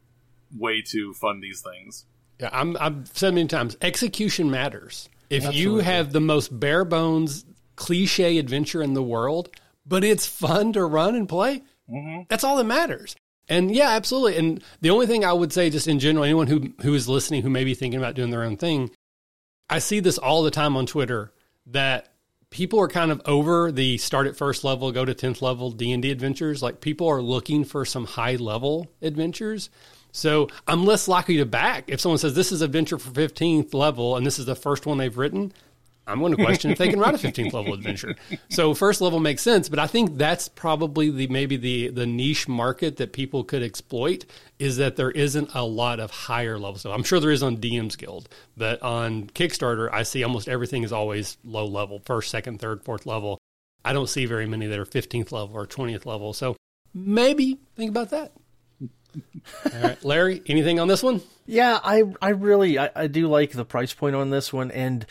[0.55, 2.05] way to fund these things.
[2.39, 5.09] Yeah, I'm I've said many times, execution matters.
[5.29, 5.61] If Absolutely.
[5.61, 9.49] you have the most bare bones cliche adventure in the world,
[9.85, 12.23] but it's fun to run and play, Mm-hmm.
[12.29, 13.15] That's all that matters.
[13.49, 14.37] And yeah, absolutely.
[14.37, 17.41] And the only thing I would say, just in general, anyone who who is listening
[17.41, 18.91] who may be thinking about doing their own thing,
[19.69, 21.31] I see this all the time on Twitter
[21.67, 22.09] that
[22.49, 25.91] people are kind of over the start at first level, go to tenth level D
[25.91, 26.61] and D adventures.
[26.61, 29.69] Like people are looking for some high level adventures.
[30.11, 34.15] So I'm less likely to back if someone says this is adventure for 15th level
[34.15, 35.53] and this is the first one they've written.
[36.07, 38.15] I'm going to question if they can write a 15th level adventure.
[38.49, 42.47] So first level makes sense, but I think that's probably the maybe the the niche
[42.47, 44.25] market that people could exploit
[44.57, 46.81] is that there isn't a lot of higher levels.
[46.81, 50.83] So I'm sure there is on DM's Guild, but on Kickstarter, I see almost everything
[50.83, 53.37] is always low level, first, second, third, fourth level.
[53.83, 56.33] I don't see very many that are 15th level or 20th level.
[56.33, 56.55] So
[56.93, 58.31] maybe think about that.
[59.73, 61.21] All right, Larry, anything on this one?
[61.45, 65.05] Yeah, I I really I, I do like the price point on this one, and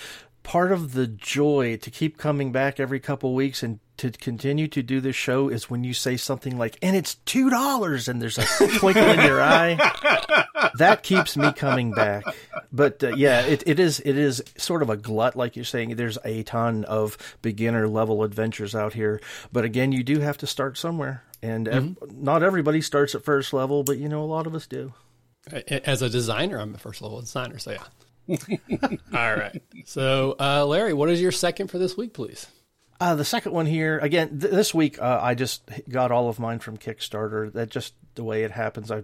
[0.46, 4.80] part of the joy to keep coming back every couple weeks and to continue to
[4.80, 8.38] do this show is when you say something like, and it's two dollars, and there's
[8.38, 8.44] a
[8.78, 9.76] twinkle in your eye.
[10.76, 12.24] That keeps me coming back.
[12.70, 15.96] But uh, yeah, it, it is it is sort of a glut, like you're saying.
[15.96, 20.46] There's a ton of beginner level adventures out here, but again, you do have to
[20.46, 22.04] start somewhere, and mm-hmm.
[22.04, 24.92] ev- not everybody starts at first level, but you know, a lot of us do.
[25.68, 27.82] As a designer, I'm a first level designer, so yeah.
[28.28, 29.62] All right.
[29.84, 32.46] So, uh, Larry, what is your second for this week, please?
[32.98, 35.00] Uh, the second one here again th- this week.
[35.00, 37.52] Uh, I just got all of mine from Kickstarter.
[37.52, 38.90] That just the way it happens.
[38.90, 39.02] I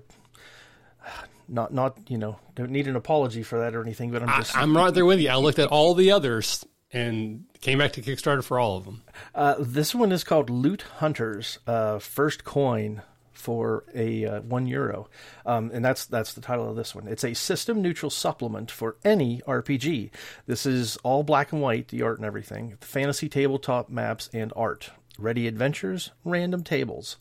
[1.49, 4.11] not not you know don't need an apology for that or anything.
[4.11, 5.29] But I'm just I, am right there with you.
[5.29, 9.03] I looked at all the others and came back to Kickstarter for all of them.
[9.35, 11.59] Uh, this one is called Loot Hunters.
[11.67, 13.03] Uh, first coin
[13.43, 15.09] for a uh, one euro,
[15.45, 17.09] um, and that's that's the title of this one.
[17.09, 20.11] It's a system neutral supplement for any RPG.
[20.47, 22.77] This is all black and white, the art and everything.
[22.81, 24.91] Fantasy tabletop maps and art.
[25.19, 27.17] Ready adventures, random tables.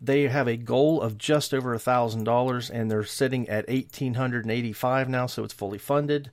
[0.00, 4.14] They have a goal of just over a thousand dollars, and they're sitting at eighteen
[4.14, 6.30] hundred and eighty-five now, so it's fully funded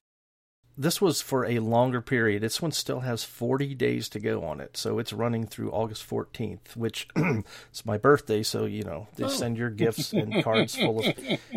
[0.79, 2.41] this was for a longer period.
[2.41, 4.77] This one still has 40 days to go on it.
[4.77, 8.43] So it's running through August 14th, which is my birthday.
[8.43, 9.27] So, you know, they oh.
[9.27, 11.13] send your gifts and cards full of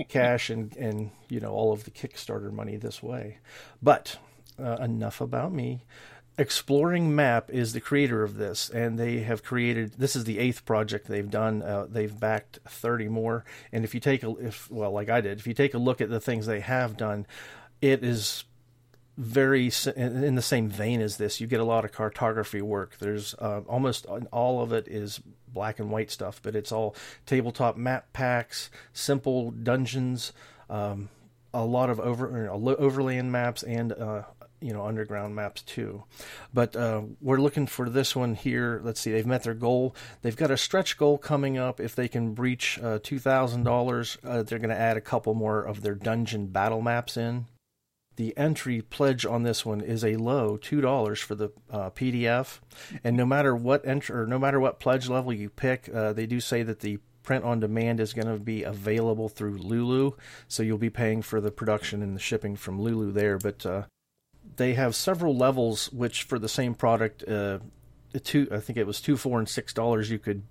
[0.08, 3.38] cash and, and, you know, all of the Kickstarter money this way.
[3.80, 4.16] But
[4.58, 5.84] uh, enough about me.
[6.36, 9.92] Exploring Map is the creator of this, and they have created.
[9.98, 11.62] This is the eighth project they've done.
[11.62, 15.38] Uh, they've backed thirty more, and if you take a, if well, like I did,
[15.38, 17.26] if you take a look at the things they have done,
[17.82, 18.44] it is
[19.16, 21.40] very in the same vein as this.
[21.40, 22.96] You get a lot of cartography work.
[22.98, 26.96] There's uh, almost all of it is black and white stuff, but it's all
[27.26, 30.32] tabletop map packs, simple dungeons,
[30.70, 31.10] um,
[31.52, 34.22] a lot of over overland maps, and uh,
[34.62, 36.04] you know underground maps too.
[36.54, 38.80] But uh, we're looking for this one here.
[38.82, 39.94] Let's see, they've met their goal.
[40.22, 41.80] They've got a stretch goal coming up.
[41.80, 45.34] If they can breach uh, two thousand uh, dollars, they're going to add a couple
[45.34, 47.44] more of their dungeon battle maps in.
[48.16, 52.60] The entry pledge on this one is a low two dollars for the uh, PDF,
[53.02, 56.26] and no matter what entry or no matter what pledge level you pick, uh, they
[56.26, 60.12] do say that the print on demand is going to be available through Lulu,
[60.48, 63.38] so you'll be paying for the production and the shipping from Lulu there.
[63.38, 63.82] But uh,
[64.56, 67.60] they have several levels, which for the same product, uh,
[68.24, 70.42] two I think it was two, four, and six dollars you could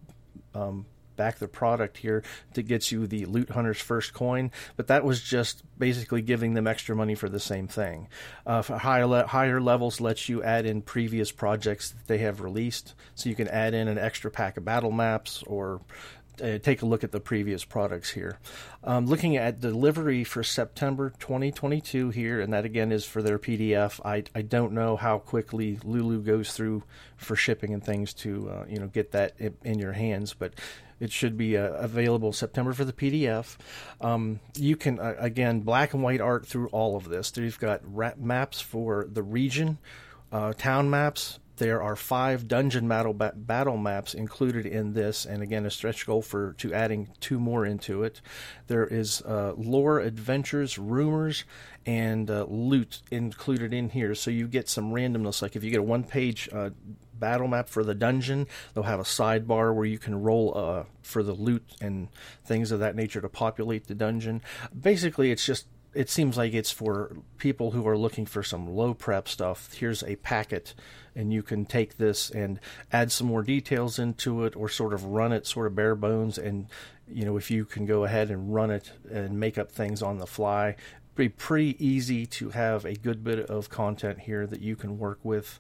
[0.56, 5.04] um, back the product here to get you the Loot Hunter's first coin, but that
[5.04, 8.08] was just basically giving them extra money for the same thing.
[8.46, 12.94] Uh, higher, le- higher levels lets you add in previous projects that they have released,
[13.16, 15.82] so you can add in an extra pack of battle maps or
[16.42, 18.40] uh, take a look at the previous products here.
[18.84, 24.00] Um, looking at delivery for September 2022 here, and that again is for their PDF.
[24.04, 26.84] I, I don't know how quickly Lulu goes through
[27.18, 30.54] for shipping and things to uh, you know get that in your hands, but
[31.02, 33.58] it should be uh, available September for the PDF.
[34.00, 37.34] Um, you can uh, again black and white art through all of this.
[37.36, 37.82] You've got
[38.20, 39.80] maps for the region,
[40.32, 41.40] uh, town maps.
[41.58, 46.22] There are five dungeon battle battle maps included in this, and again a stretch goal
[46.22, 48.22] for to adding two more into it.
[48.68, 51.46] There is uh, lore, adventures, rumors,
[51.86, 55.42] and uh, loot included in here, so you get some randomness.
[55.42, 56.72] Like if you get a one page uh,
[57.22, 58.48] battle map for the dungeon.
[58.74, 62.10] They'll have a sidebar where you can roll uh, for the loot and
[62.44, 64.42] things of that nature to populate the dungeon.
[64.78, 68.94] Basically, it's just it seems like it's for people who are looking for some low
[68.94, 69.74] prep stuff.
[69.74, 70.74] Here's a packet,
[71.16, 72.60] and you can take this and
[72.92, 76.38] add some more details into it, or sort of run it sort of bare bones.
[76.38, 76.68] And
[77.08, 80.18] you know, if you can go ahead and run it and make up things on
[80.18, 80.76] the fly,
[81.16, 85.20] be pretty easy to have a good bit of content here that you can work
[85.24, 85.60] with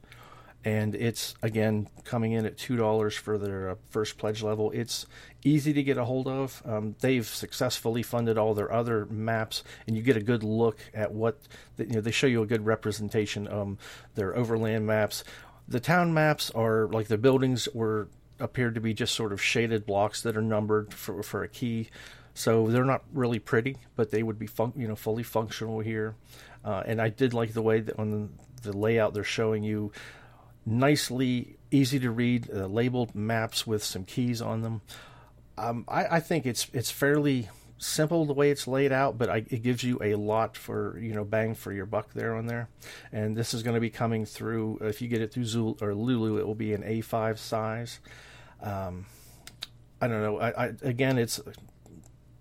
[0.63, 4.71] and it's again coming in at two dollars for their uh, first pledge level.
[4.71, 5.05] It's
[5.43, 6.61] easy to get a hold of.
[6.65, 11.11] Um, they've successfully funded all their other maps, and you get a good look at
[11.11, 11.39] what
[11.77, 12.01] you know.
[12.01, 13.47] They show you a good representation.
[13.47, 13.77] Um,
[14.15, 15.23] their overland maps,
[15.67, 18.07] the town maps are like the buildings were
[18.39, 21.89] appeared to be just sort of shaded blocks that are numbered for for a key.
[22.33, 26.15] So they're not really pretty, but they would be fun- you know fully functional here.
[26.63, 28.29] Uh, and I did like the way that on
[28.61, 29.91] the layout they're showing you
[30.65, 34.81] nicely easy to read uh, labeled maps with some keys on them.
[35.57, 39.37] Um, I, I, think it's it's fairly simple the way it's laid out, but I,
[39.49, 42.69] it gives you a lot for you know bang for your buck there on there.
[43.11, 44.79] And this is going to be coming through.
[44.81, 47.99] If you get it through Zul or Lulu, it will be an A5 size.
[48.61, 49.05] Um,
[49.99, 50.39] I don't know.
[50.39, 51.39] I, I, again, it's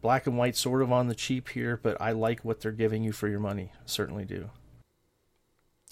[0.00, 3.04] black and white, sort of on the cheap here, but I like what they're giving
[3.04, 3.72] you for your money.
[3.85, 4.50] Certainly do.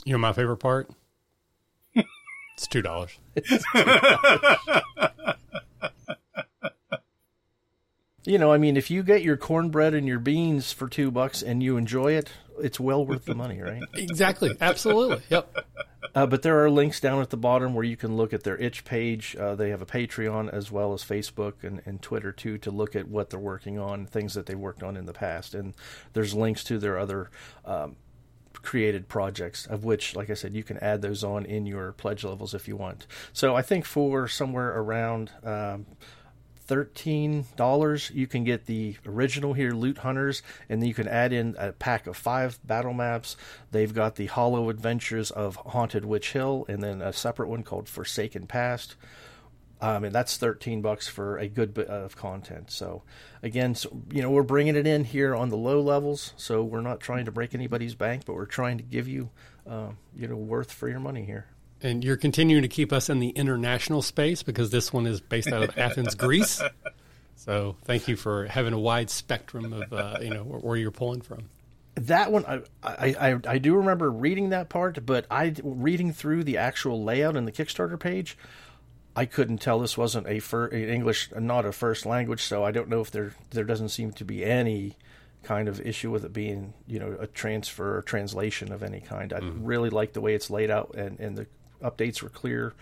[0.04, 0.88] You know my favorite part
[2.58, 3.16] it's two dollars.
[8.24, 11.40] you know, I mean, if you get your cornbread and your beans for two bucks
[11.40, 13.84] and you enjoy it, it's well worth the money, right?
[13.94, 14.56] exactly.
[14.60, 15.22] Absolutely.
[15.30, 15.66] Yep.
[16.16, 18.56] Uh, but there are links down at the bottom where you can look at their
[18.56, 19.36] itch page.
[19.36, 22.96] Uh, they have a Patreon as well as Facebook and, and Twitter too to look
[22.96, 25.74] at what they're working on, things that they worked on in the past, and
[26.12, 27.30] there's links to their other
[27.64, 27.94] um,
[28.54, 32.24] created projects, of which, like I said, you can add those on in your pledge
[32.24, 33.06] levels if you want.
[33.32, 35.86] So I think for somewhere around um,
[36.60, 41.32] thirteen dollars, you can get the original here, Loot Hunters, and then you can add
[41.32, 43.36] in a pack of five battle maps.
[43.70, 47.88] They've got the Hollow Adventures of Haunted Witch Hill, and then a separate one called
[47.88, 48.96] Forsaken Past.
[49.80, 52.70] I mean, that's 13 bucks for a good bit of content.
[52.70, 53.02] So,
[53.42, 56.32] again, so, you know, we're bringing it in here on the low levels.
[56.36, 59.30] So, we're not trying to break anybody's bank, but we're trying to give you,
[59.68, 61.46] uh, you know, worth for your money here.
[61.80, 65.52] And you're continuing to keep us in the international space because this one is based
[65.52, 66.60] out of Athens, Greece.
[67.36, 70.90] So, thank you for having a wide spectrum of, uh, you know, where, where you're
[70.90, 71.48] pulling from
[72.06, 76.44] that one I, I, I I do remember reading that part, but I reading through
[76.44, 78.36] the actual layout in the Kickstarter page,
[79.18, 82.42] I couldn't tell this wasn't a fir- English, not a first language.
[82.42, 84.96] So I don't know if there there doesn't seem to be any
[85.42, 89.32] kind of issue with it being you know a transfer or translation of any kind.
[89.32, 89.58] I mm.
[89.62, 91.48] really like the way it's laid out and and the
[91.82, 92.74] updates were clear.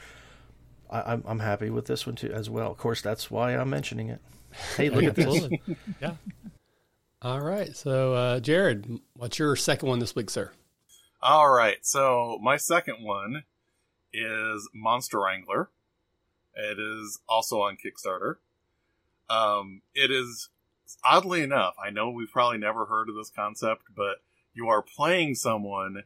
[0.90, 2.70] I, am I'm, I'm happy with this one too as well.
[2.70, 4.20] Of course, that's why I'm mentioning it.
[4.76, 5.48] Hey, look at this.
[6.02, 6.16] yeah.
[7.22, 7.74] All right.
[7.74, 10.52] So, uh, Jared, what's your second one this week, sir?
[11.22, 11.78] All right.
[11.80, 13.44] So, my second one
[14.12, 15.70] is Monster Wrangler.
[16.56, 18.36] It is also on Kickstarter.
[19.28, 20.48] Um, it is
[21.04, 24.22] oddly enough, I know we've probably never heard of this concept, but
[24.54, 26.04] you are playing someone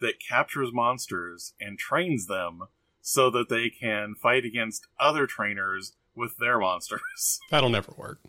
[0.00, 2.62] that captures monsters and trains them
[3.00, 7.40] so that they can fight against other trainers with their monsters.
[7.50, 8.20] That'll never work.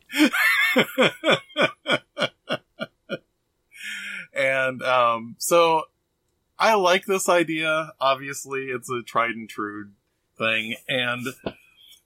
[4.34, 5.84] and um, so
[6.58, 7.94] I like this idea.
[8.00, 9.90] Obviously, it's a tried and true
[10.38, 11.28] thing, and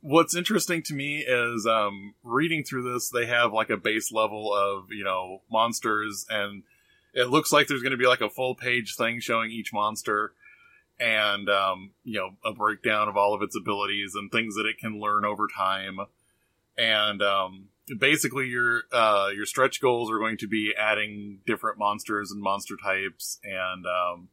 [0.02, 3.10] what's interesting to me is um, reading through this.
[3.10, 6.64] They have like a base level of you know monsters, and
[7.14, 10.34] it looks like there's going to be like a full page thing showing each monster,
[11.00, 14.78] and um, you know a breakdown of all of its abilities and things that it
[14.78, 16.00] can learn over time,
[16.78, 17.70] and um,
[18.00, 22.76] basically your uh, your stretch goals are going to be adding different monsters and monster
[22.82, 24.30] types and um,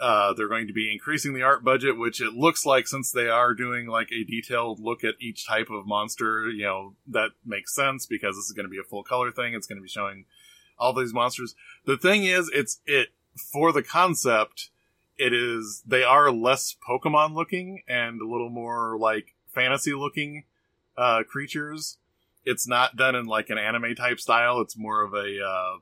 [0.00, 3.28] uh, they're going to be increasing the art budget, which it looks like since they
[3.28, 7.74] are doing like a detailed look at each type of monster, you know, that makes
[7.74, 9.52] sense because this is going to be a full color thing.
[9.52, 10.24] It's going to be showing
[10.78, 11.54] all these monsters.
[11.84, 13.08] The thing is, it's it
[13.52, 14.70] for the concept.
[15.18, 20.44] It is they are less Pokemon looking and a little more like fantasy looking
[20.96, 21.98] uh, creatures.
[22.46, 24.62] It's not done in like an anime type style.
[24.62, 25.76] It's more of a uh,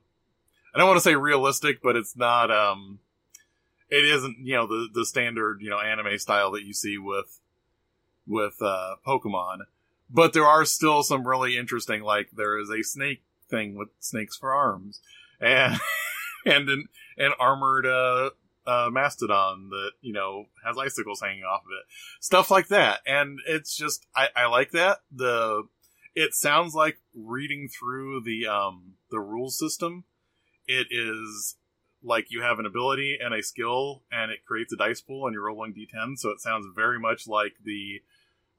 [0.75, 2.99] I don't want to say realistic, but it's not um
[3.91, 7.41] it isn't you know the the standard you know anime style that you see with
[8.27, 9.61] with uh, Pokemon,
[10.11, 14.37] but there are still some really interesting like there is a snake thing with snakes
[14.37, 15.01] for arms,
[15.41, 15.79] and
[16.47, 18.31] and an an armored uh,
[18.67, 21.87] uh, mastodon that you know has icicles hanging off of it,
[22.21, 24.99] stuff like that, and it's just I, I like that.
[25.11, 25.69] The
[26.15, 30.05] it sounds like reading through the um the rule system
[30.69, 31.57] it is
[32.03, 35.35] like you have an ability and a skill and it creates a dice pool and
[35.35, 38.01] you're rolling d10 so it sounds very much like the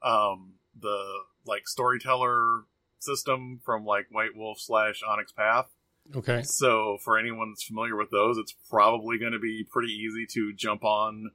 [0.02, 2.64] um the like storyteller
[2.98, 5.66] system from like white wolf slash onyx path.
[6.14, 6.42] Okay.
[6.42, 10.52] So for anyone that's familiar with those it's probably going to be pretty easy to
[10.52, 11.30] jump on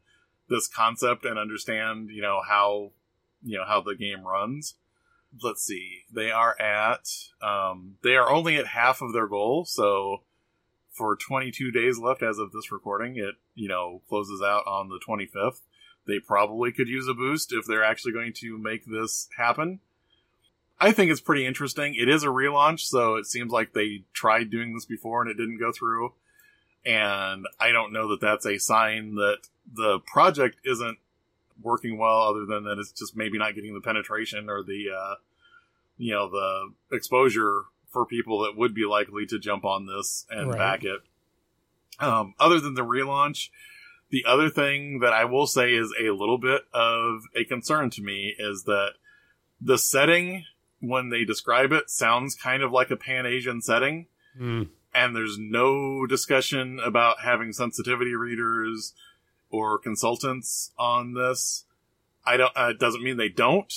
[0.48, 2.92] this concept and understand you know how
[3.44, 4.76] you know how the game runs.
[5.42, 6.04] Let's see.
[6.14, 7.08] They are at
[7.42, 10.24] um they are only at half of their goal so
[10.96, 13.18] for 22 days left as of this recording.
[13.18, 15.60] It, you know, closes out on the 25th.
[16.08, 19.80] They probably could use a boost if they're actually going to make this happen.
[20.80, 21.96] I think it's pretty interesting.
[21.96, 25.38] It is a relaunch, so it seems like they tried doing this before and it
[25.38, 26.14] didn't go through.
[26.86, 29.40] And I don't know that that's a sign that
[29.74, 30.98] the project isn't
[31.62, 35.16] working well, other than that it's just maybe not getting the penetration or the, uh,
[35.98, 37.64] you know, the exposure
[37.96, 40.58] for people that would be likely to jump on this and right.
[40.58, 41.00] back it.
[41.98, 43.48] Um, other than the relaunch,
[44.10, 48.02] the other thing that I will say is a little bit of a concern to
[48.02, 48.96] me is that
[49.62, 50.44] the setting,
[50.82, 54.08] when they describe it, sounds kind of like a Pan Asian setting.
[54.38, 54.68] Mm.
[54.94, 58.94] And there's no discussion about having sensitivity readers
[59.50, 61.64] or consultants on this.
[62.26, 63.74] I don't, uh, it doesn't mean they don't.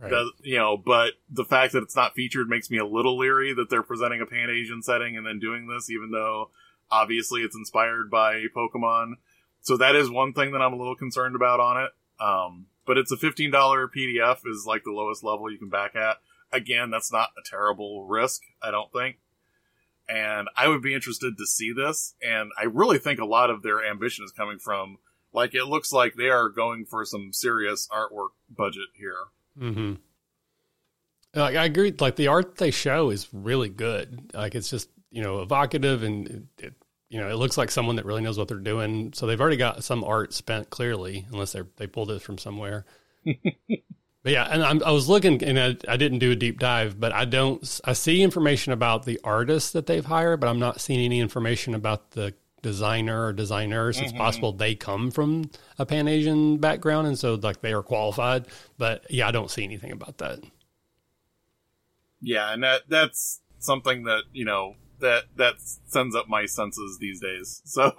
[0.00, 0.10] Right.
[0.10, 3.54] Does, you know, but the fact that it's not featured makes me a little leery
[3.54, 6.50] that they're presenting a Pan Asian setting and then doing this, even though
[6.90, 9.14] obviously it's inspired by Pokemon.
[9.60, 11.90] So that is one thing that I'm a little concerned about on it.
[12.20, 16.16] Um, but it's a $15 PDF is like the lowest level you can back at.
[16.52, 19.18] Again, that's not a terrible risk, I don't think.
[20.08, 22.14] And I would be interested to see this.
[22.22, 24.96] And I really think a lot of their ambition is coming from,
[25.34, 29.26] like, it looks like they are going for some serious artwork budget here.
[29.58, 29.94] Mm-hmm.
[31.34, 31.94] Like, I agree.
[31.98, 34.30] Like the art they show is really good.
[34.34, 36.74] Like it's just you know evocative and it,
[37.08, 39.12] you know it looks like someone that really knows what they're doing.
[39.14, 42.84] So they've already got some art spent clearly, unless they they pulled it from somewhere.
[44.28, 46.98] But yeah, and I'm, i was looking, and I, I, didn't do a deep dive,
[46.98, 47.80] but I don't.
[47.84, 51.74] I see information about the artists that they've hired, but I'm not seeing any information
[51.74, 53.96] about the designer or designers.
[53.96, 54.06] Mm-hmm.
[54.06, 58.46] It's possible they come from a Pan Asian background, and so like they are qualified.
[58.76, 60.40] But yeah, I don't see anything about that.
[62.20, 65.54] Yeah, and that that's something that you know that that
[65.86, 67.62] sends up my senses these days.
[67.64, 67.92] So,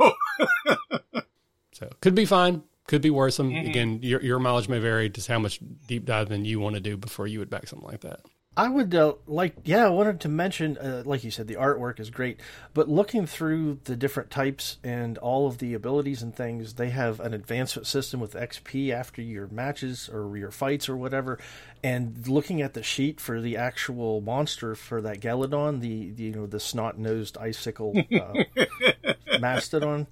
[1.71, 3.51] so could be fine, could be worrisome.
[3.51, 3.69] Mm-hmm.
[3.69, 5.09] Again, your your mileage may vary.
[5.09, 8.01] Just how much deep diving you want to do before you would back something like
[8.01, 8.21] that.
[8.59, 11.97] I would uh, like, yeah, I wanted to mention, uh, like you said, the artwork
[11.97, 12.41] is great,
[12.73, 17.21] but looking through the different types and all of the abilities and things, they have
[17.21, 21.39] an advancement system with XP after your matches or your fights or whatever.
[21.81, 26.33] And looking at the sheet for the actual monster for that Gelodon, the, the you
[26.33, 28.43] know the snot nosed icicle uh,
[29.39, 30.05] mastodon,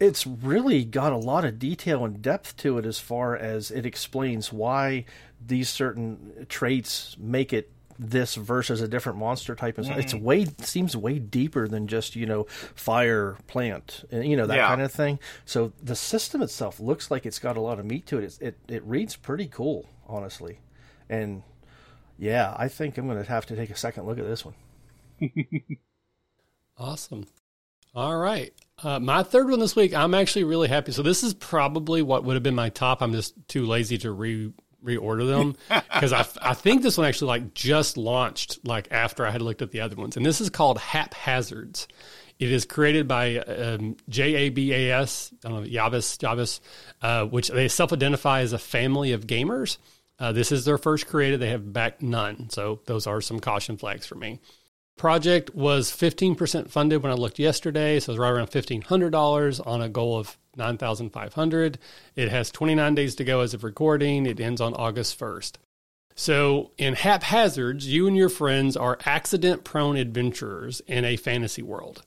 [0.00, 3.86] it's really got a lot of detail and depth to it as far as it
[3.86, 5.04] explains why
[5.40, 9.78] these certain traits make it this versus a different monster type.
[9.78, 9.96] And mm.
[9.96, 12.44] It's way seems way deeper than just you know
[12.74, 14.68] fire plant and you know that yeah.
[14.68, 15.18] kind of thing.
[15.44, 18.24] So the system itself looks like it's got a lot of meat to it.
[18.24, 20.60] It's, it it reads pretty cool, honestly,
[21.08, 21.42] and
[22.18, 24.54] yeah, I think I'm going to have to take a second look at this one.
[26.78, 27.26] awesome.
[27.94, 28.52] All right.
[28.82, 30.92] Uh, my third one this week, I'm actually really happy.
[30.92, 33.00] So this is probably what would have been my top.
[33.00, 34.52] I'm just too lazy to re
[34.86, 35.56] reorder them
[35.92, 39.62] because I, I think this one actually like just launched like after I had looked
[39.62, 41.88] at the other ones, and this is called Haphazards.
[42.38, 46.60] It is created by um, JABAS, I don't know, Yabas, Yabas,
[47.00, 49.78] uh, which they self-identify as a family of gamers.
[50.18, 51.40] Uh, this is their first created.
[51.40, 54.40] They have backed none, so those are some caution flags for me.
[54.96, 59.88] Project was 15% funded when I looked yesterday, so it's right around $1,500 on a
[59.90, 61.78] goal of 9,500.
[62.14, 64.26] It has 29 days to go as of recording.
[64.26, 65.52] It ends on August 1st.
[66.14, 72.02] So, in haphazards, you and your friends are accident prone adventurers in a fantasy world.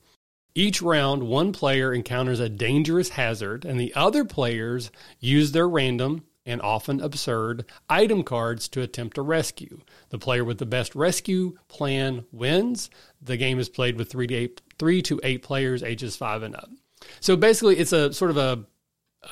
[0.54, 4.90] Each round, one player encounters a dangerous hazard, and the other players
[5.20, 9.80] use their random and often absurd item cards to attempt a rescue.
[10.08, 12.90] The player with the best rescue plan wins.
[13.22, 16.56] The game is played with three to eight, three to eight players, ages five and
[16.56, 16.70] up.
[17.18, 18.64] So basically, it's a sort of a,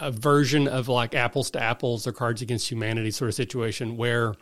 [0.01, 4.35] a version of like apples to apples or Cards Against Humanity sort of situation where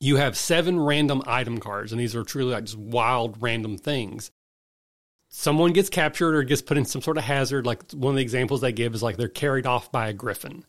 [0.00, 4.30] you have seven random item cards, and these are truly like just wild random things.
[5.28, 7.66] Someone gets captured or gets put in some sort of hazard.
[7.66, 10.64] Like one of the examples they give is like they're carried off by a griffin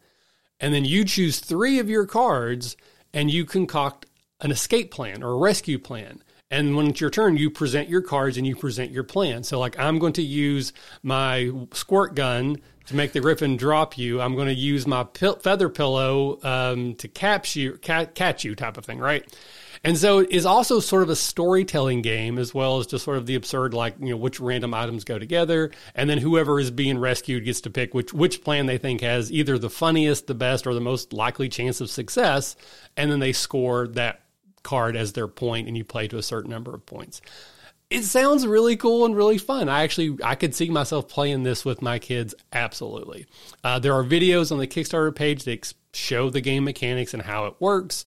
[0.60, 2.76] and then you choose three of your cards
[3.14, 4.06] and you concoct
[4.42, 6.22] an escape plan or a rescue plan.
[6.52, 9.44] And when it's your turn, you present your cards and you present your plan.
[9.44, 10.74] So, like, I'm going to use
[11.04, 14.20] my squirt gun to make the griffin drop you.
[14.20, 18.86] I'm going to use my feather pillow um, to catch you, catch you, type of
[18.86, 19.24] thing, right?
[19.84, 23.18] And so it is also sort of a storytelling game as well as just sort
[23.18, 25.70] of the absurd, like, you know, which random items go together.
[25.94, 29.32] And then whoever is being rescued gets to pick which, which plan they think has
[29.32, 32.56] either the funniest, the best, or the most likely chance of success.
[32.98, 34.22] And then they score that
[34.64, 37.22] card as their point and you play to a certain number of points.
[37.90, 39.68] It sounds really cool and really fun.
[39.68, 43.26] I actually I could see myself playing this with my kids absolutely.
[43.64, 47.48] Uh, there are videos on the Kickstarter page that show the game mechanics and how
[47.48, 48.06] it works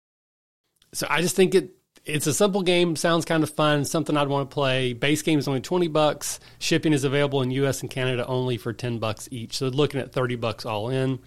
[0.94, 4.28] so I just think it it's a simple game, sounds kind of fun, something I'd
[4.28, 4.94] want to play.
[4.94, 6.40] Base game is only 20 bucks.
[6.58, 9.58] Shipping is available in US and Canada only for 10 bucks each.
[9.58, 11.20] So looking at 30 bucks all in.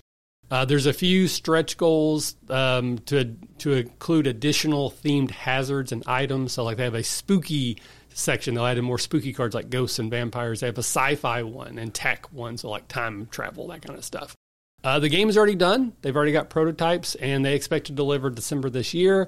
[0.51, 6.53] Uh, there's a few stretch goals um, to to include additional themed hazards and items.
[6.53, 7.79] So like they have a spooky
[8.11, 8.55] section.
[8.55, 10.61] They'll add in more spooky cards like ghosts and vampires.
[10.61, 14.05] They have a sci-fi one and tech one, so like time travel, that kind of
[14.05, 14.37] stuff.
[14.83, 15.95] Uh, the game is already done.
[16.03, 19.27] They've already got prototypes, and they expect to deliver December this year.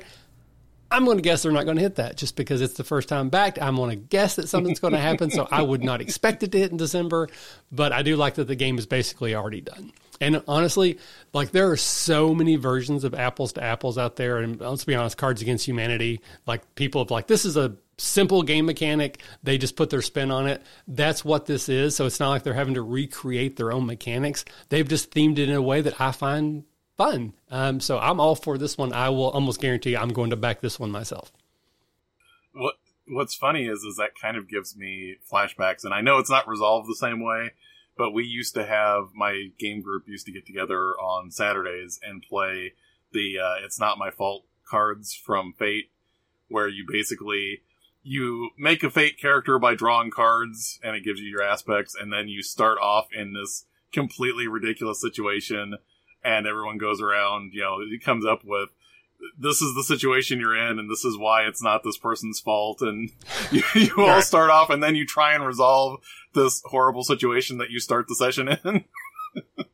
[0.91, 3.09] I'm going to guess they're not going to hit that just because it's the first
[3.09, 3.61] time back.
[3.61, 5.31] I'm going to guess that something's going to happen.
[5.31, 7.29] So I would not expect it to hit in December,
[7.73, 9.93] but I do like that the game is basically already done.
[10.21, 10.99] And honestly,
[11.33, 14.39] like there are so many versions of apples to apples out there.
[14.39, 18.43] And let's be honest, Cards Against Humanity, like people have like, this is a simple
[18.43, 19.23] game mechanic.
[19.43, 20.63] They just put their spin on it.
[20.87, 21.97] That's what this is.
[21.97, 24.45] So it's not like they're having to recreate their own mechanics.
[24.69, 26.65] They've just themed it in a way that I find
[26.97, 27.35] fun.
[27.51, 28.93] Um, so I'm all for this one.
[28.93, 31.33] I will almost guarantee I'm going to back this one myself.
[32.53, 32.75] What
[33.09, 36.49] What's funny is is that kind of gives me flashbacks, and I know it's not
[36.49, 37.53] resolved the same way,
[37.97, 42.23] but we used to have my game group used to get together on Saturdays and
[42.23, 42.75] play
[43.13, 45.91] the uh, "It's Not My Fault" cards from Fate,
[46.49, 47.63] where you basically
[48.03, 52.13] you make a Fate character by drawing cards, and it gives you your aspects, and
[52.13, 55.77] then you start off in this completely ridiculous situation
[56.27, 58.71] and everyone goes around, you know, it comes up with
[59.39, 62.81] this is the situation you're in, and this is why it's not this person's fault,
[62.83, 63.11] and
[63.51, 66.01] you, you all start off, and then you try and resolve
[66.35, 68.85] this horrible situation that you start the session in.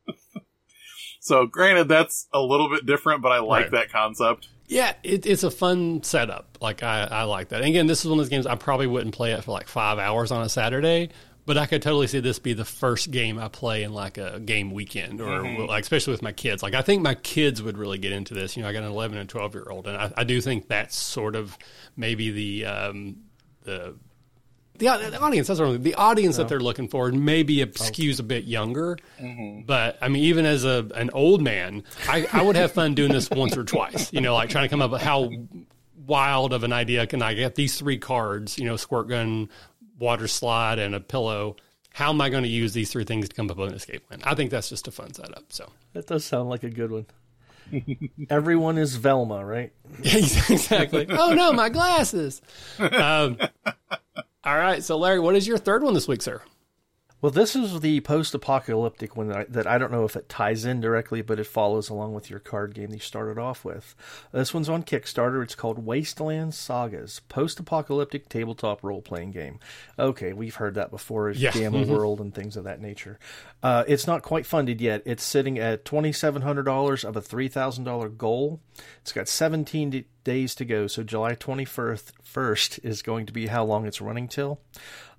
[1.20, 3.70] so, granted, that's a little bit different, but I like Right.
[3.72, 4.48] that concept.
[4.66, 6.56] Yeah, it, it's a fun setup.
[6.60, 7.56] Like I, I like that.
[7.60, 9.68] And again, this is one of those games I probably wouldn't play it for like
[9.68, 11.10] five hours on a Saturday,
[11.44, 14.38] but I could totally see this be the first game I play in like a
[14.40, 16.62] game weekend, or like especially with my kids.
[16.62, 18.56] Like I think my kids would really get into this.
[18.56, 20.68] You know, I got an eleven and twelve year old, and I, I do think
[20.68, 21.56] that's sort of
[21.96, 23.16] maybe the um,
[23.64, 23.94] the
[24.78, 25.48] the, the audience.
[25.48, 27.10] That's what the audience that they're looking for.
[27.10, 28.98] Maybe it skews a bit younger,
[29.66, 33.12] but I mean, even as a an old man, I, I would have fun doing
[33.12, 34.12] this once or twice.
[34.12, 35.30] You know, like trying to come up with how
[36.06, 38.58] wild of an idea can I get these three cards?
[38.58, 39.48] You know, squirt gun,
[40.02, 41.56] water slide, and a pillow.
[41.94, 44.06] How am I going to use these three things to come up with an escape
[44.08, 44.20] plan?
[44.24, 45.44] I think that's just a fun setup.
[45.50, 47.06] So That does sound like a good one.
[48.28, 49.72] Everyone is Velma, right?
[50.02, 51.06] exactly.
[51.08, 52.42] oh no, my glasses.
[52.78, 53.38] Um,
[54.44, 56.42] all right, so Larry, what is your third one this week, sir?
[57.22, 60.64] Well, this is the post-apocalyptic one that I, that I don't know if it ties
[60.64, 63.94] in directly, but it follows along with your card game that you started off with.
[64.32, 65.40] This one's on Kickstarter.
[65.42, 69.60] It's called Wasteland Sagas, post-apocalyptic tabletop role-playing game.
[69.98, 71.30] Okay, we've heard that before.
[71.30, 71.52] It's Yeah.
[71.52, 73.20] Gamma World and things of that nature.
[73.62, 75.02] Uh, it's not quite funded yet.
[75.06, 78.60] It's sitting at twenty-seven hundred dollars of a three thousand dollar goal.
[79.02, 83.46] It's got seventeen d- days to go, so July twenty-first first is going to be
[83.46, 84.60] how long it's running till.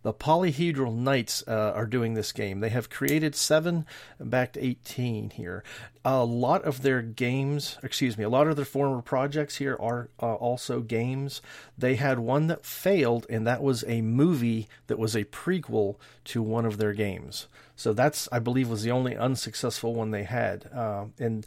[0.03, 2.59] The Polyhedral Knights uh, are doing this game.
[2.59, 3.85] They have created seven
[4.19, 5.63] back to 18 here.
[6.03, 10.09] A lot of their games, excuse me, a lot of their former projects here are
[10.21, 11.41] uh, also games.
[11.77, 15.95] They had one that failed, and that was a movie that was a prequel
[16.25, 17.47] to one of their games.
[17.77, 20.69] So that's, I believe, was the only unsuccessful one they had.
[20.73, 21.45] Uh, and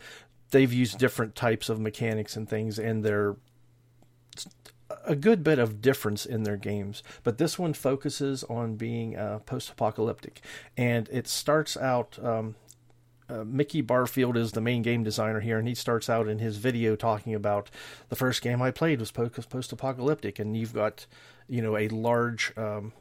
[0.51, 3.37] they've used different types of mechanics and things in their
[5.05, 9.41] a good bit of difference in their games, but this one focuses on being uh,
[9.41, 10.41] post-apocalyptic,
[10.77, 12.19] and it starts out.
[12.23, 12.57] Um,
[13.29, 16.59] uh, Mickey Barfield is the main game designer here, and he starts out in his
[16.59, 17.71] video talking about
[18.09, 21.07] the first game I played was post-apocalyptic, and you've got,
[21.49, 22.93] you know, a large um,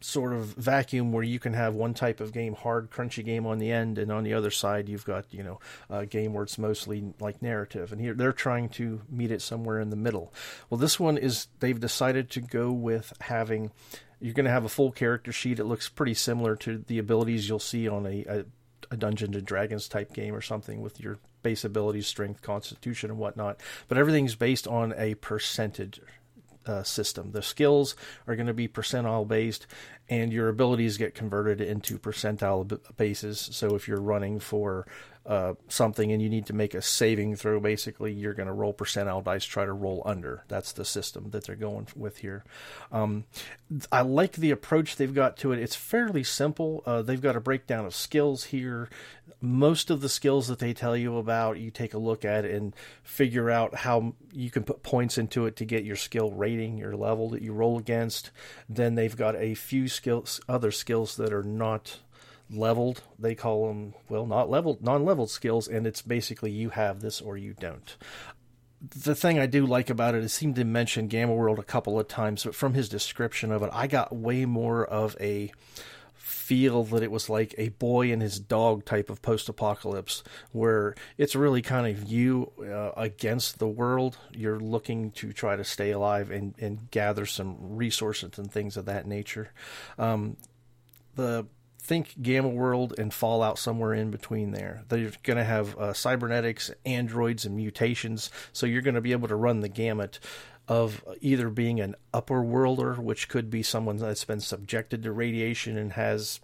[0.00, 3.58] sort of vacuum where you can have one type of game, hard, crunchy game on
[3.58, 6.58] the end, and on the other side you've got you know a game where it's
[6.58, 10.32] mostly like narrative, and here they're trying to meet it somewhere in the middle.
[10.70, 13.70] Well, this one is they've decided to go with having.
[14.20, 15.60] You're going to have a full character sheet.
[15.60, 18.44] It looks pretty similar to the abilities you'll see on a, a,
[18.90, 23.18] a Dungeons and Dragons type game or something with your base abilities, strength, constitution, and
[23.18, 23.60] whatnot.
[23.86, 26.00] But everything's based on a percentage
[26.66, 27.32] uh, system.
[27.32, 27.96] The skills
[28.26, 29.66] are going to be percentile based,
[30.08, 33.48] and your abilities get converted into percentile b- bases.
[33.52, 34.86] So if you're running for
[35.28, 38.72] uh, something and you need to make a saving throw, basically you're going to roll
[38.72, 40.42] percentile dice, try to roll under.
[40.48, 42.44] That's the system that they're going with here.
[42.90, 43.24] Um,
[43.92, 45.58] I like the approach they've got to it.
[45.58, 46.82] It's fairly simple.
[46.86, 48.88] Uh, they've got a breakdown of skills here.
[49.42, 52.74] Most of the skills that they tell you about, you take a look at and
[53.02, 56.96] figure out how you can put points into it to get your skill rating, your
[56.96, 58.30] level that you roll against.
[58.66, 61.98] Then they've got a few skills, other skills that are not
[62.50, 63.02] leveled.
[63.18, 67.20] They call them, well, not leveled, non leveled skills, and it's basically you have this
[67.20, 67.96] or you don't
[68.80, 71.98] the thing I do like about it is seemed to mention Gamma World a couple
[71.98, 75.52] of times, but from his description of it, I got way more of a
[76.14, 80.22] feel that it was like a boy and his dog type of post-apocalypse
[80.52, 85.64] where it's really kind of you uh, against the world you're looking to try to
[85.64, 89.50] stay alive and, and gather some resources and things of that nature
[89.98, 90.36] um,
[91.16, 91.46] the
[91.88, 94.84] think Gamma World and Fallout somewhere in between there.
[94.88, 99.28] They're going to have uh, cybernetics, androids, and mutations, so you're going to be able
[99.28, 100.20] to run the gamut
[100.68, 105.78] of either being an upper worlder, which could be someone that's been subjected to radiation
[105.78, 106.40] and has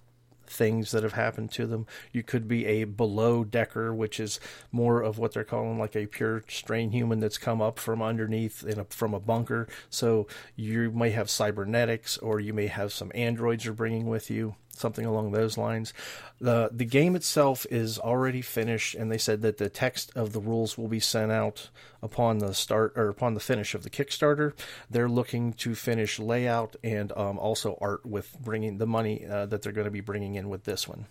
[0.47, 1.87] things that have happened to them.
[2.11, 4.41] You could be a below decker, which is
[4.73, 8.65] more of what they're calling like a pure strain human that's come up from underneath
[8.65, 9.69] in a, from a bunker.
[9.91, 10.27] So
[10.57, 15.05] you may have cybernetics, or you may have some androids you're bringing with you something
[15.05, 15.93] along those lines.
[16.41, 20.41] The the game itself is already finished and they said that the text of the
[20.41, 21.71] rules will be sent out
[22.03, 24.53] upon the start or upon the finish of the Kickstarter.
[24.91, 29.63] They're looking to finish layout and um, also art with bringing the money uh, that
[29.63, 31.07] they're going to be bringing in with this one.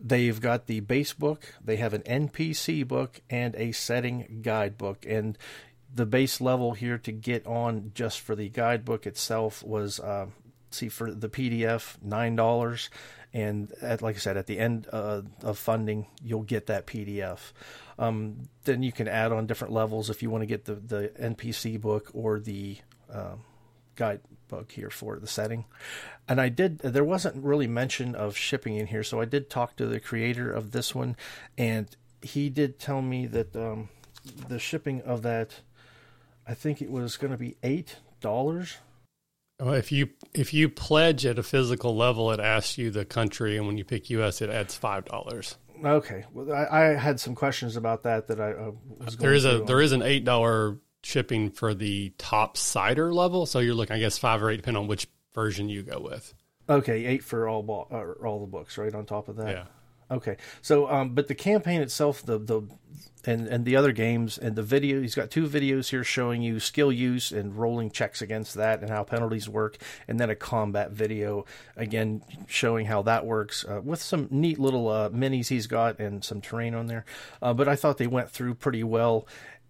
[0.00, 5.38] They've got the base book, they have an NPC book and a setting guidebook and
[5.94, 10.26] the base level here to get on just for the guidebook itself was uh,
[10.74, 12.90] see for the PDF nine dollars,
[13.32, 17.52] and at, like I said, at the end uh, of funding, you'll get that PDF.
[17.98, 21.12] Um, then you can add on different levels if you want to get the the
[21.20, 22.78] NPC book or the
[23.12, 23.44] um,
[23.96, 25.64] guidebook here for the setting.
[26.28, 29.76] And I did, there wasn't really mention of shipping in here, so I did talk
[29.76, 31.16] to the creator of this one,
[31.58, 33.88] and he did tell me that um,
[34.48, 35.60] the shipping of that,
[36.46, 38.78] I think it was going to be eight dollars.
[38.78, 38.83] Well,
[39.60, 43.66] if you if you pledge at a physical level, it asks you the country, and
[43.66, 45.56] when you pick U.S., it adds five dollars.
[45.84, 49.16] Okay, well, I, I, had some questions about that that I uh, was.
[49.16, 53.58] There is a there is an eight dollar shipping for the top cider level, so
[53.58, 56.34] you're looking, I guess, five or eight, depending on which version you go with.
[56.68, 58.94] Okay, eight for all bo- all the books, right?
[58.94, 59.64] On top of that, yeah.
[60.10, 62.62] Okay, so um, but the campaign itself, the the
[63.26, 66.60] and and the other games and the video, he's got two videos here showing you
[66.60, 69.76] skill use and rolling checks against that and how penalties work,
[70.08, 71.44] and then a combat video
[71.76, 76.24] again showing how that works uh, with some neat little uh, minis he's got and
[76.24, 77.04] some terrain on there.
[77.42, 79.26] Uh, but I thought they went through pretty well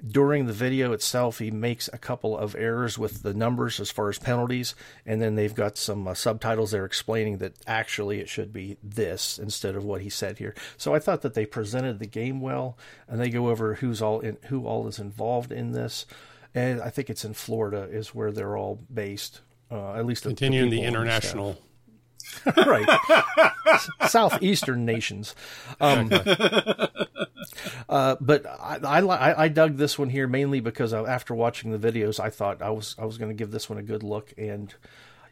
[0.07, 4.09] during the video itself, he makes a couple of errors with the numbers as far
[4.09, 4.74] as penalties,
[5.07, 9.38] and then they've got some uh, subtitles there explaining that actually it should be this
[9.38, 10.55] instead of what he said here.
[10.76, 12.76] So I thought that they presented the game well,
[13.09, 16.07] and they go over who's all in, who all is involved in this,
[16.55, 19.40] and I think it's in Florida is where they're all based.
[19.70, 21.59] Uh, at least continuing the, the international.
[22.66, 22.88] right,
[24.09, 25.34] southeastern nations.
[25.80, 26.09] Um,
[27.88, 32.20] uh, but I, I, I dug this one here mainly because after watching the videos,
[32.20, 34.74] I thought I was I was going to give this one a good look, and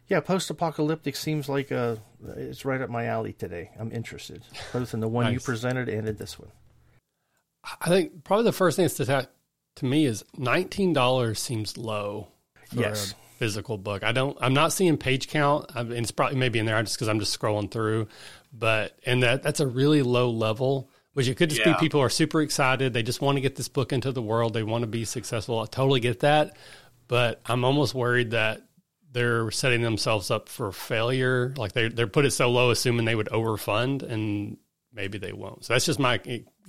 [0.08, 1.98] yeah, post-apocalyptic seems like a,
[2.36, 3.70] it's right up my alley today.
[3.78, 4.42] I'm interested
[4.72, 5.34] both in the one nice.
[5.34, 6.50] you presented and in this one.
[7.80, 9.28] I think probably the first thing that's to,
[9.76, 12.28] to me is nineteen dollars seems low.
[12.72, 13.14] yes.
[13.38, 14.04] physical book.
[14.04, 14.36] I don't.
[14.40, 15.70] I'm not seeing page count.
[15.74, 18.08] I mean, it's probably maybe in there just because I'm just scrolling through.
[18.52, 21.72] But and that that's a really low level which it could just yeah.
[21.72, 22.92] be people are super excited.
[22.92, 24.54] They just want to get this book into the world.
[24.54, 25.58] They want to be successful.
[25.60, 26.56] I totally get that.
[27.08, 28.62] But I'm almost worried that
[29.12, 31.52] they're setting themselves up for failure.
[31.56, 34.56] Like they they're put it so low, assuming they would overfund, and
[34.92, 35.64] maybe they won't.
[35.64, 36.14] So that's just my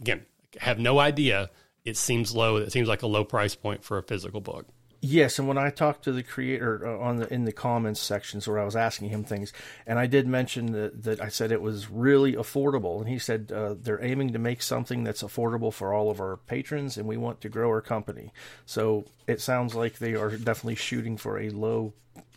[0.02, 0.26] again.
[0.60, 1.50] Have no idea.
[1.86, 2.58] It seems low.
[2.58, 4.68] It seems like a low price point for a physical book.
[5.06, 8.48] Yes, and when I talked to the creator uh, on the in the comments sections
[8.48, 9.52] where I was asking him things,
[9.86, 13.52] and I did mention that, that I said it was really affordable, and he said
[13.54, 17.18] uh, they're aiming to make something that's affordable for all of our patrons, and we
[17.18, 18.32] want to grow our company.
[18.66, 21.92] So it sounds like they are definitely shooting for a low,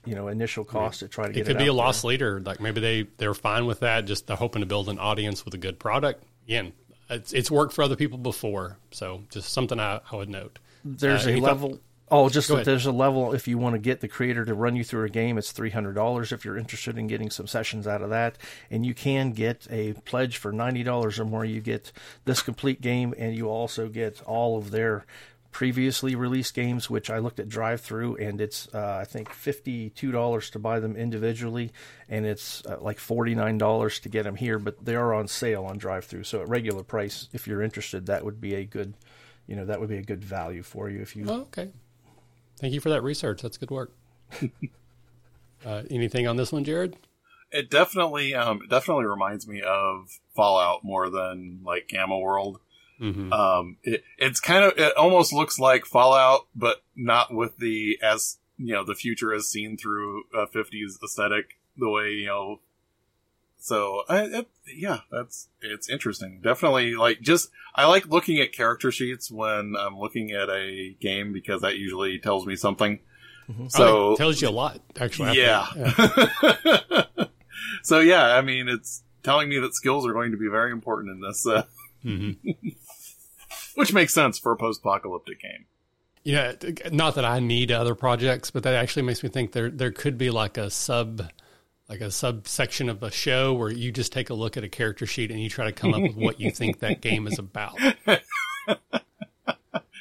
[0.05, 1.45] you know, initial cost to try to get it.
[1.45, 4.07] Could it be a loss leader, like maybe they they're fine with that.
[4.07, 6.25] Just they're hoping to build an audience with a good product.
[6.49, 6.73] Again,
[7.09, 10.59] it's it's worked for other people before, so just something I, I would note.
[10.85, 11.79] There's uh, a level.
[12.09, 14.77] Oh, just that there's a level if you want to get the creator to run
[14.77, 17.87] you through a game, it's three hundred dollars if you're interested in getting some sessions
[17.87, 18.39] out of that,
[18.71, 21.45] and you can get a pledge for ninety dollars or more.
[21.45, 21.91] You get
[22.25, 25.05] this complete game, and you also get all of their
[25.51, 30.13] previously released games, which I looked at DriveThru, and it's uh, I think fifty two
[30.13, 31.73] dollars to buy them individually,
[32.09, 35.27] and it's uh, like forty nine dollars to get them here, but they are on
[35.27, 36.25] sale on DriveThru.
[36.25, 38.95] So at regular price, if you're interested, that would be a good,
[39.49, 41.25] you know, that would be a good value for you if you.
[41.27, 41.71] Oh, okay.
[42.59, 43.43] Thank you for that research.
[43.43, 43.93] That's good work.
[45.67, 46.97] uh, anything on this one, Jared?
[47.53, 52.59] It definitely, um, definitely reminds me of Fallout more than like Gamma World.
[53.01, 53.33] Mm-hmm.
[53.33, 58.39] Um, it, it's kind of, it almost looks like Fallout, but not with the as
[58.59, 62.61] you know the future as seen through a 50s aesthetic the way you know
[63.67, 66.41] so I, it, yeah, that's it's interesting.
[66.41, 71.33] Definitely, like just I like looking at character sheets when I'm looking at a game
[71.33, 73.01] because that usually tells me something.
[73.51, 73.67] Mm-hmm.
[73.67, 75.37] So oh, tells you a lot, actually.
[75.37, 75.67] Yeah.
[75.77, 77.03] yeah.
[77.83, 81.17] so yeah, I mean, it's telling me that skills are going to be very important
[81.17, 81.65] in this, uh,
[82.05, 82.51] mm-hmm.
[83.75, 85.65] which makes sense for a post-apocalyptic game.
[86.23, 86.53] Yeah,
[86.93, 90.19] not that I need other projects, but that actually makes me think there there could
[90.19, 91.29] be like a sub
[91.89, 95.07] like a subsection of a show where you just take a look at a character
[95.07, 97.79] sheet and you try to come up with what you think that game is about.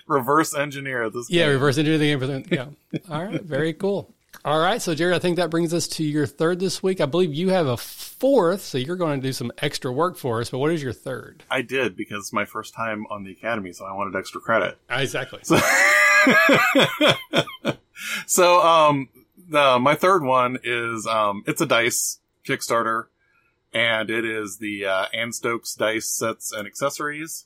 [0.07, 1.29] reverse engineer this.
[1.29, 2.45] Yeah, reverse engineer the game.
[2.51, 2.99] Yeah.
[3.09, 3.41] All right.
[3.41, 4.13] Very cool.
[4.43, 4.81] All right.
[4.81, 7.01] So, Jared, I think that brings us to your third this week.
[7.01, 10.41] I believe you have a fourth, so you're going to do some extra work for
[10.41, 10.49] us.
[10.49, 11.43] But what is your third?
[11.49, 14.77] I did because it's my first time on the Academy, so I wanted extra credit.
[14.89, 15.39] Exactly.
[15.43, 15.57] So,
[18.27, 19.09] so um,
[19.49, 23.05] my third one is um, it's a dice Kickstarter,
[23.73, 27.45] and it is the uh, Anne Stokes dice sets and accessories.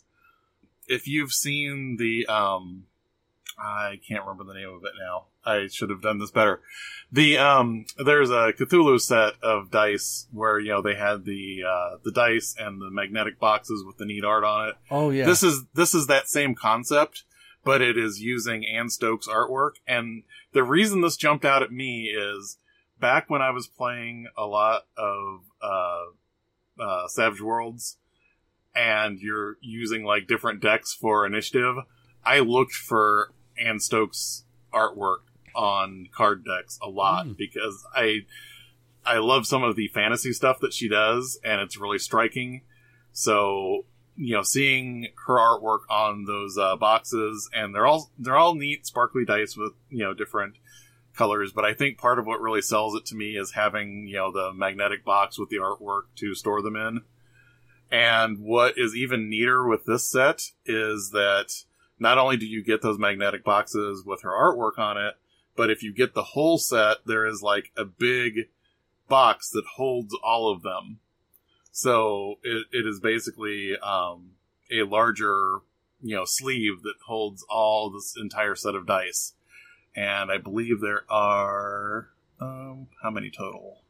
[0.87, 2.85] If you've seen the um,
[3.61, 5.25] I can't remember the name of it now.
[5.45, 6.61] I should have done this better.
[7.11, 11.97] The um, there's a Cthulhu set of dice where you know they had the uh,
[12.03, 14.75] the dice and the magnetic boxes with the neat art on it.
[14.91, 15.25] Oh yeah.
[15.25, 17.23] This is this is that same concept,
[17.63, 19.73] but it is using Anne Stokes artwork.
[19.87, 22.57] And the reason this jumped out at me is
[22.99, 27.97] back when I was playing a lot of uh, uh, Savage Worlds,
[28.75, 31.75] and you're using like different decks for initiative.
[32.23, 35.19] I looked for Anne Stokes artwork
[35.55, 37.37] on card decks a lot Mm.
[37.37, 38.25] because I
[39.05, 42.61] I love some of the fantasy stuff that she does, and it's really striking.
[43.11, 43.85] So
[44.21, 48.85] you know, seeing her artwork on those uh, boxes, and they're all they're all neat,
[48.85, 50.55] sparkly dice with you know different
[51.15, 51.53] colors.
[51.53, 54.29] But I think part of what really sells it to me is having you know
[54.29, 57.01] the magnetic box with the artwork to store them in.
[57.91, 61.63] And what is even neater with this set is that
[61.97, 65.15] not only do you get those magnetic boxes with her artwork on it,
[65.55, 68.49] but if you get the whole set, there is like a big
[69.07, 70.99] box that holds all of them.
[71.71, 74.31] So it, it is basically um,
[74.71, 75.59] a larger,
[76.01, 79.33] you know, sleeve that holds all this entire set of dice.
[79.95, 82.09] And I believe there are
[82.39, 83.81] um, how many total?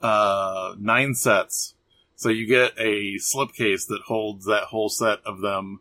[0.00, 1.74] Uh, nine sets.
[2.16, 5.80] So you get a slipcase that holds that whole set of them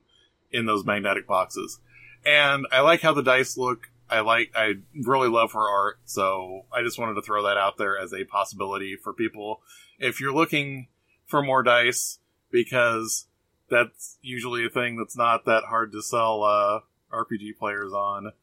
[0.51, 1.80] in those magnetic boxes.
[2.26, 3.89] And I like how the dice look.
[4.09, 5.99] I like, I really love her art.
[6.05, 9.61] So I just wanted to throw that out there as a possibility for people.
[9.99, 10.88] If you're looking
[11.28, 12.19] for more dice,
[12.51, 13.28] because
[13.69, 16.80] that's usually a thing that's not that hard to sell, uh,
[17.13, 18.32] RPG players on.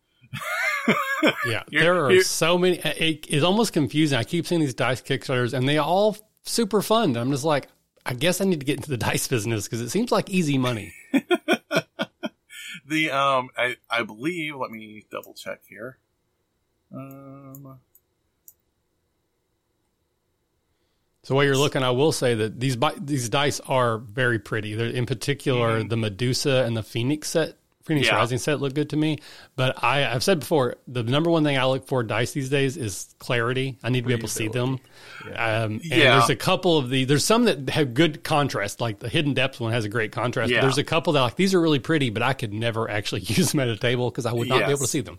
[1.46, 2.78] Yeah, there are so many.
[2.84, 4.18] It's almost confusing.
[4.18, 7.16] I keep seeing these dice Kickstarters, and they all super fun.
[7.16, 7.68] I'm just like,
[8.04, 10.58] I guess I need to get into the dice business because it seems like easy
[10.58, 10.92] money.
[12.86, 15.96] The, um, I, I believe, let me double check here.
[16.94, 17.78] Um,
[21.24, 24.74] So while you're looking, I will say that these these dice are very pretty.
[24.74, 28.16] They're, in particular, the Medusa and the Phoenix set, Phoenix Yeah.
[28.16, 29.18] Rising set, look good to me.
[29.56, 32.76] But I, I've said before, the number one thing I look for dice these days
[32.76, 33.78] is clarity.
[33.82, 34.78] I need to be able to see them.
[35.26, 36.12] Um, and Yeah.
[36.18, 39.60] there's a couple of the there's some that have good contrast, like the Hidden Depths
[39.60, 40.50] one has a great contrast.
[40.50, 40.60] But Yeah.
[40.62, 43.52] there's a couple that like these are really pretty, but I could never actually use
[43.52, 45.18] them at a table because I would not be able to see them.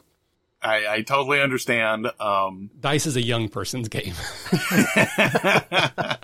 [0.66, 2.08] I, I totally understand.
[2.20, 4.16] Um, Dice is a young person's game.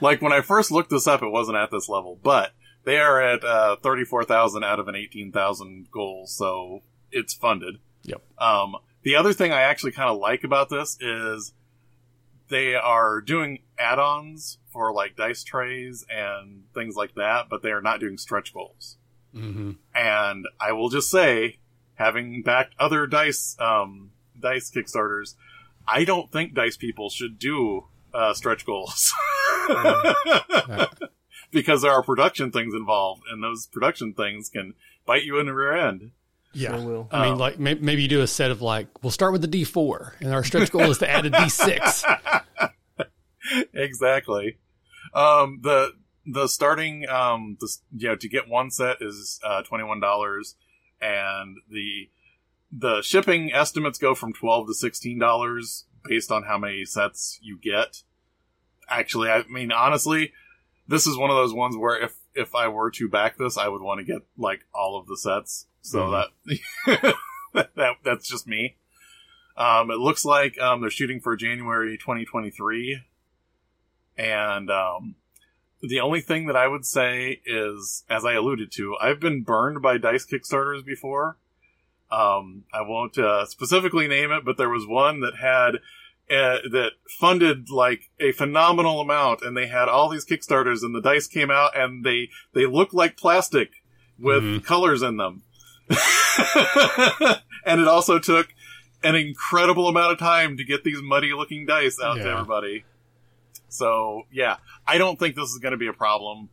[0.00, 2.52] like when I first looked this up, it wasn't at this level, but
[2.84, 7.76] they are at uh, thirty-four thousand out of an eighteen thousand goal, so it's funded.
[8.02, 8.22] yep.
[8.38, 11.52] Um, the other thing I actually kind of like about this is
[12.48, 17.80] they are doing add-ons for like dice trays and things like that, but they are
[17.80, 18.96] not doing stretch goals.
[19.32, 21.58] hmm And I will just say,
[22.00, 25.34] having backed other dice um, dice kickstarters,
[25.86, 29.12] I don't think dice people should do uh, stretch goals
[31.52, 34.74] because there are production things involved, and those production things can
[35.06, 36.10] bite you in the rear end.
[36.52, 36.76] Yeah.
[36.76, 37.08] Sure will.
[37.12, 39.42] I mean, Um, like may- maybe you do a set of like, we'll start with
[39.42, 42.18] the D4, and our stretch goal is to add a D6.
[43.74, 44.58] exactly.
[45.14, 45.92] Um, the
[46.26, 50.56] the starting um the you know to get one set is uh, twenty one dollars,
[51.00, 52.10] and the
[52.72, 57.58] the shipping estimates go from twelve to sixteen dollars based on how many sets you
[57.58, 58.02] get.
[58.88, 60.32] Actually, I mean honestly,
[60.86, 63.68] this is one of those ones where if if I were to back this, I
[63.68, 65.66] would want to get like all of the sets.
[65.82, 66.10] So
[66.86, 67.14] that
[67.76, 68.76] that that's just me.
[69.56, 73.02] Um, it looks like um, they're shooting for January 2023,
[74.16, 75.16] and um,
[75.82, 79.80] the only thing that I would say is, as I alluded to, I've been burned
[79.82, 81.36] by dice Kickstarters before.
[82.10, 85.76] Um, I won't uh, specifically name it, but there was one that had
[86.30, 91.00] uh, that funded like a phenomenal amount, and they had all these Kickstarters, and the
[91.00, 93.70] dice came out, and they they looked like plastic
[94.18, 94.64] with Mhm.
[94.64, 95.42] colors in them.
[97.64, 98.48] and it also took
[99.02, 102.84] an incredible amount of time to get these muddy looking dice out to everybody.
[103.70, 104.56] So yeah,
[104.86, 106.50] I don't think this is going to be a problem,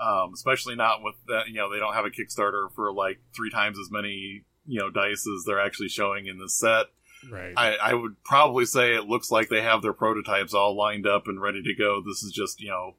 [0.00, 1.48] um, especially not with that.
[1.48, 4.90] You know, they don't have a Kickstarter for like three times as many you know
[4.90, 6.86] dice as they're actually showing in this set.
[7.30, 7.54] Right.
[7.56, 11.26] I, I would probably say it looks like they have their prototypes all lined up
[11.26, 12.02] and ready to go.
[12.04, 12.96] This is just you know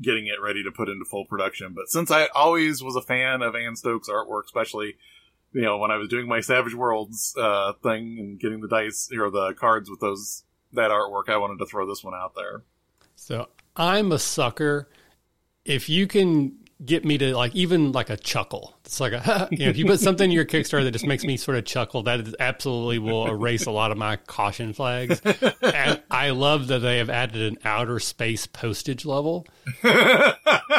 [0.00, 1.72] getting it ready to put into full production.
[1.74, 4.96] But since I always was a fan of Anne Stokes' artwork, especially
[5.52, 9.10] you know when I was doing my Savage Worlds uh, thing and getting the dice
[9.12, 12.62] or the cards with those that artwork, I wanted to throw this one out there.
[13.28, 14.88] So I'm a sucker.
[15.66, 18.77] If you can get me to like even like a chuckle.
[18.88, 21.22] It's like a you know, if you put something in your Kickstarter that just makes
[21.22, 25.20] me sort of chuckle, that absolutely will erase a lot of my caution flags.
[25.60, 29.46] and I love that they have added an outer space postage level.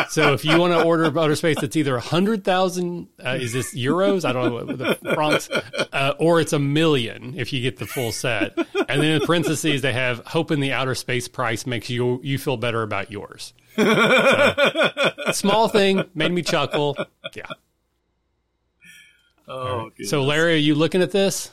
[0.09, 3.53] so if you want to order outer space, it's either a hundred thousand uh, is
[3.53, 4.25] this euros?
[4.25, 5.47] I don't know what the francs,
[5.93, 8.57] uh, or it's a million if you get the full set.
[8.57, 12.57] And then in parentheses they have hoping the outer space price makes you you feel
[12.57, 13.53] better about yours.
[13.75, 16.97] So, small thing made me chuckle.
[17.35, 17.45] Yeah.
[19.49, 20.07] Oh, right.
[20.07, 21.51] so Larry, are you looking at this?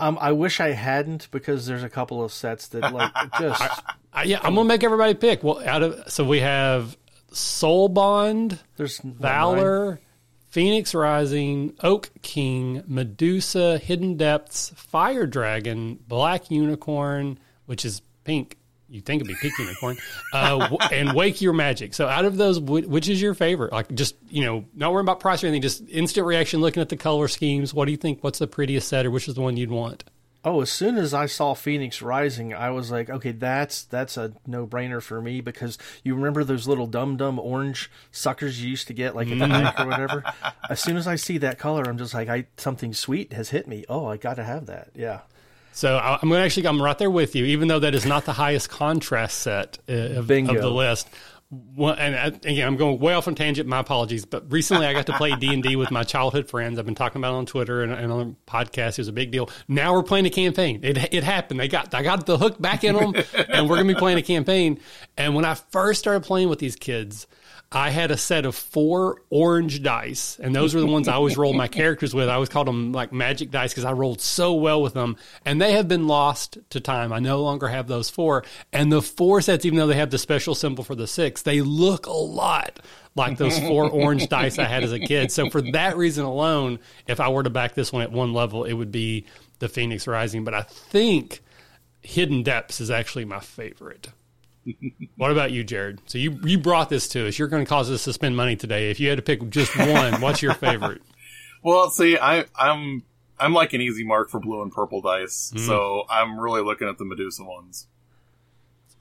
[0.00, 3.60] Um, I wish I hadn't because there's a couple of sets that like just.
[3.62, 5.42] I, I, yeah, I'm gonna make everybody pick.
[5.42, 6.96] Well, out of so we have
[7.32, 10.00] Soul Bond, there's Valor,
[10.48, 18.56] Phoenix Rising, Oak King, Medusa, Hidden Depths, Fire Dragon, Black Unicorn, which is pink,
[18.88, 19.96] you think it'd be Pink Unicorn,
[20.32, 21.94] uh, and Wake Your Magic.
[21.94, 23.72] So out of those, which is your favorite?
[23.72, 26.88] Like just you know, not worrying about price or anything, just instant reaction, looking at
[26.88, 27.74] the color schemes.
[27.74, 28.22] What do you think?
[28.22, 30.04] What's the prettiest set, or which is the one you'd want?
[30.44, 34.32] Oh, as soon as I saw Phoenix Rising, I was like, okay, that's that's a
[34.46, 38.86] no brainer for me because you remember those little dum dum orange suckers you used
[38.86, 39.50] to get like at the mm.
[39.50, 40.24] bank or whatever.
[40.70, 43.66] As soon as I see that color, I'm just like, I something sweet has hit
[43.66, 43.84] me.
[43.88, 44.90] Oh, I got to have that.
[44.94, 45.20] Yeah.
[45.72, 48.24] So I'm going to actually I'm right there with you, even though that is not
[48.24, 51.08] the highest contrast set uh, of, of the list.
[51.50, 53.66] Well, and again, I'm going way off on tangent.
[53.66, 56.78] My apologies, but recently I got to play D and D with my childhood friends.
[56.78, 58.90] I've been talking about it on Twitter and, and on podcasts.
[58.90, 59.48] It was a big deal.
[59.66, 60.80] Now we're playing a campaign.
[60.82, 61.58] It it happened.
[61.58, 63.14] They got I got the hook back in them,
[63.48, 64.78] and we're gonna be playing a campaign.
[65.16, 67.26] And when I first started playing with these kids,
[67.70, 71.36] I had a set of four orange dice, and those were the ones I always
[71.36, 72.30] rolled my characters with.
[72.30, 75.60] I always called them like magic dice because I rolled so well with them, and
[75.60, 77.12] they have been lost to time.
[77.12, 80.16] I no longer have those four, and the four sets, even though they have the
[80.16, 82.80] special symbol for the six, they look a lot
[83.14, 85.30] like those four orange dice I had as a kid.
[85.30, 88.64] So for that reason alone, if I were to back this one at one level,
[88.64, 89.26] it would be
[89.58, 90.42] the Phoenix Rising.
[90.42, 91.42] But I think
[92.00, 94.08] Hidden Depths is actually my favorite
[95.16, 96.00] what about you, Jared?
[96.06, 97.38] So you you brought this to us.
[97.38, 98.90] You're going to cause us to spend money today.
[98.90, 101.02] If you had to pick just one, what's your favorite?
[101.60, 103.02] Well, see, I, I'm
[103.38, 106.88] I'm like an easy mark for blue and purple dice, mm so I'm really looking
[106.88, 107.88] at the Medusa ones.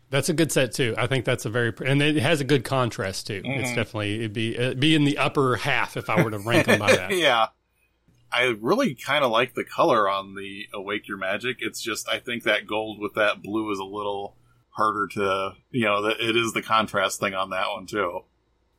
[0.09, 0.95] That's a good set too.
[0.97, 3.41] I think that's a very and it has a good contrast too.
[3.41, 3.59] Mm-hmm.
[3.59, 6.65] It's definitely it'd be it'd be in the upper half if I were to rank
[6.65, 7.11] them by that.
[7.15, 7.47] yeah.
[8.31, 11.57] I really kind of like the color on the Awake Your Magic.
[11.59, 14.35] It's just I think that gold with that blue is a little
[14.77, 18.21] harder to you know it is the contrast thing on that one too.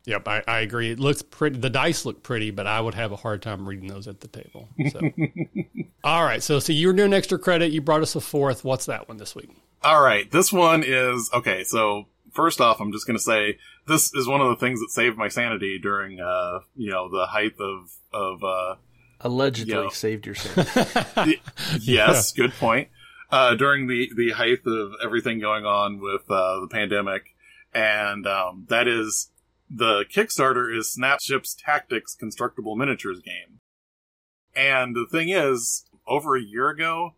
[0.05, 0.91] Yep, I, I, agree.
[0.93, 1.59] It looks pretty.
[1.59, 4.29] The dice look pretty, but I would have a hard time reading those at the
[4.29, 4.67] table.
[4.91, 5.01] So.
[6.05, 7.73] All right, so so you were doing extra credit.
[7.73, 8.65] You brought us a fourth.
[8.65, 9.51] What's that one this week?
[9.83, 11.63] All right, this one is okay.
[11.63, 14.91] So first off, I'm just going to say this is one of the things that
[14.91, 18.77] saved my sanity during, uh, you know, the height of of uh,
[19.21, 21.43] allegedly you know, saved your sanity.
[21.81, 22.89] yes, good point
[23.31, 27.35] uh, during the the height of everything going on with uh, the pandemic,
[27.75, 29.31] and um, that is
[29.71, 33.61] the Kickstarter is Snapships Tactics Constructible Miniatures game.
[34.57, 37.15] And the thing is, over a year ago,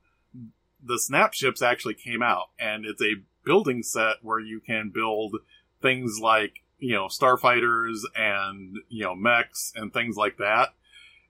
[0.83, 5.37] the Snapships actually came out, and it's a building set where you can build
[5.81, 10.71] things like you know starfighters and you know mechs and things like that.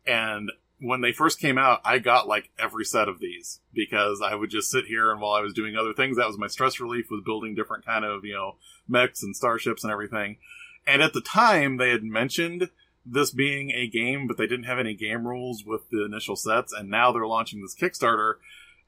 [0.07, 0.51] And
[0.81, 4.51] when they first came out, I got like every set of these because I would
[4.51, 7.11] just sit here and while I was doing other things, that was my stress relief
[7.11, 8.57] was building different kind of, you know,
[8.89, 10.39] mechs and starships and everything.
[10.87, 12.71] And at the time they had mentioned
[13.05, 16.73] this being a game, but they didn't have any game rules with the initial sets.
[16.73, 18.35] And now they're launching this Kickstarter.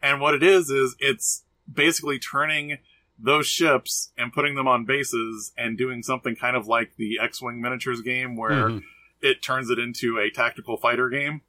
[0.03, 2.79] And what it is, is it's basically turning
[3.19, 7.61] those ships and putting them on bases and doing something kind of like the X-Wing
[7.61, 8.79] miniatures game where mm-hmm.
[9.21, 11.43] it turns it into a tactical fighter game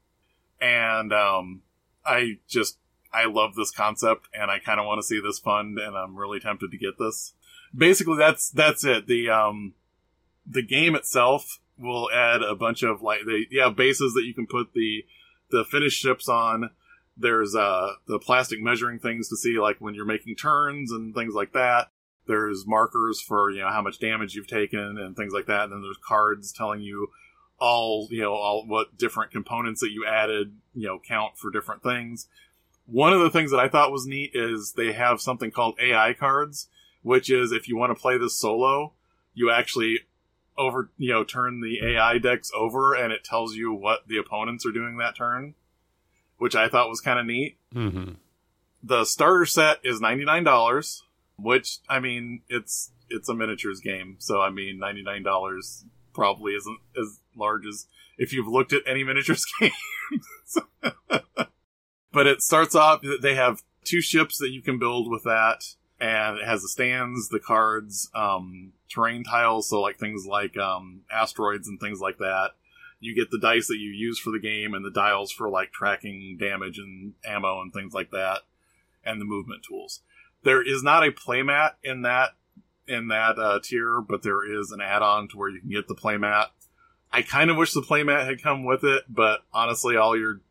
[0.61, 1.61] and um,
[2.05, 2.77] I just
[3.13, 6.15] I love this concept, and I kind of want to see this fund, and I'm
[6.15, 7.33] really tempted to get this.
[7.75, 9.07] Basically, that's that's it.
[9.07, 9.73] The um,
[10.45, 14.47] the game itself will add a bunch of like they yeah bases that you can
[14.47, 15.05] put the
[15.51, 16.69] the finished ships on.
[17.15, 21.33] There's uh the plastic measuring things to see like when you're making turns and things
[21.33, 21.89] like that.
[22.25, 25.63] There's markers for you know how much damage you've taken and things like that.
[25.63, 27.09] And then there's cards telling you
[27.63, 31.81] all you know all what different components that you added you know count for different
[31.81, 32.27] things.
[32.85, 36.11] One of the things that i thought was neat is they have something called ai
[36.13, 36.67] cards
[37.01, 38.91] which is if you want to play this solo
[39.33, 39.99] you actually
[40.57, 44.65] over you know turn the ai decks over and it tells you what the opponents
[44.65, 45.53] are doing that turn
[46.39, 47.57] which i thought was kind of neat.
[47.73, 48.15] Mm-hmm.
[48.83, 51.01] the starter set is $99
[51.37, 54.17] which i mean it's it's a miniatures game.
[54.19, 59.45] So i mean $99 probably isn't as large as if you've looked at any miniatures
[59.59, 59.71] game.
[62.11, 65.63] but it starts off, they have two ships that you can build with that,
[65.99, 71.01] and it has the stands, the cards, um, terrain tiles, so like things like um,
[71.11, 72.51] asteroids and things like that.
[72.99, 75.71] You get the dice that you use for the game and the dials for like
[75.71, 78.41] tracking damage and ammo and things like that,
[79.03, 80.01] and the movement tools.
[80.43, 82.31] There is not a playmat in that
[82.87, 85.95] in that uh, tier, but there is an add-on to where you can get the
[85.95, 86.47] playmat.
[87.13, 90.41] I kind of wish the playmat had come with it, but honestly, all your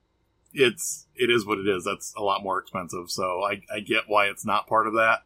[0.54, 1.84] it's it is what it is.
[1.84, 5.24] That's a lot more expensive, so I, I get why it's not part of that.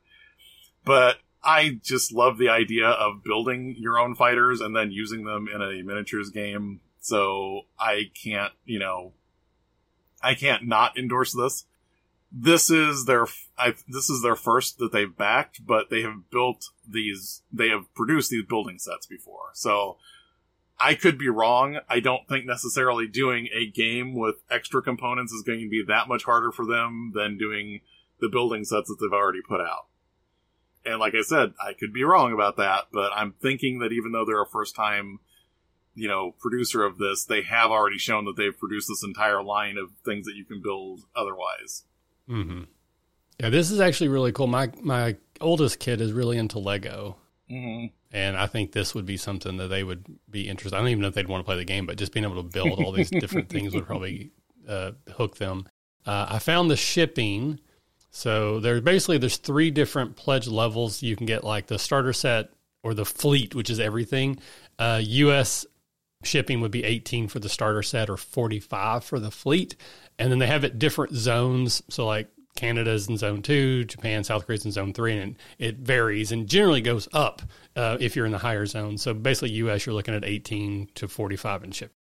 [0.84, 5.46] But I just love the idea of building your own fighters and then using them
[5.52, 6.80] in a miniatures game.
[7.00, 9.12] So I can't, you know,
[10.22, 11.66] I can't not endorse this.
[12.32, 13.26] This is their,
[13.56, 17.92] I, this is their first that they've backed, but they have built these, they have
[17.94, 19.50] produced these building sets before.
[19.52, 19.98] So
[20.78, 21.78] I could be wrong.
[21.88, 26.08] I don't think necessarily doing a game with extra components is going to be that
[26.08, 27.80] much harder for them than doing
[28.20, 29.86] the building sets that they've already put out.
[30.84, 34.12] And like I said, I could be wrong about that, but I'm thinking that even
[34.12, 35.18] though they're a first time,
[35.94, 39.78] you know, producer of this, they have already shown that they've produced this entire line
[39.78, 41.84] of things that you can build otherwise.
[42.28, 42.64] Mm-hmm.
[43.40, 44.46] Yeah, this is actually really cool.
[44.46, 47.16] My my oldest kid is really into Lego.
[47.50, 47.94] Mm-hmm.
[48.12, 50.76] And I think this would be something that they would be interested.
[50.76, 52.42] I don't even know if they'd want to play the game, but just being able
[52.42, 54.30] to build all these different things would probably
[54.68, 55.68] uh, hook them.
[56.06, 57.60] Uh, I found the shipping.
[58.10, 61.02] So there's basically there's three different pledge levels.
[61.02, 62.50] You can get like the starter set
[62.82, 64.38] or the fleet, which is everything.
[64.78, 65.66] Uh, U.S.
[66.22, 69.76] shipping would be 18 for the starter set or 45 for the fleet,
[70.18, 71.82] and then they have it different zones.
[71.88, 76.32] So like Canada's in zone two, Japan, South Korea's in zone three, and it varies
[76.32, 77.42] and generally goes up
[77.76, 78.98] uh, if you're in the higher zone.
[78.98, 81.92] So basically, US, you're looking at 18 to 45 in ship,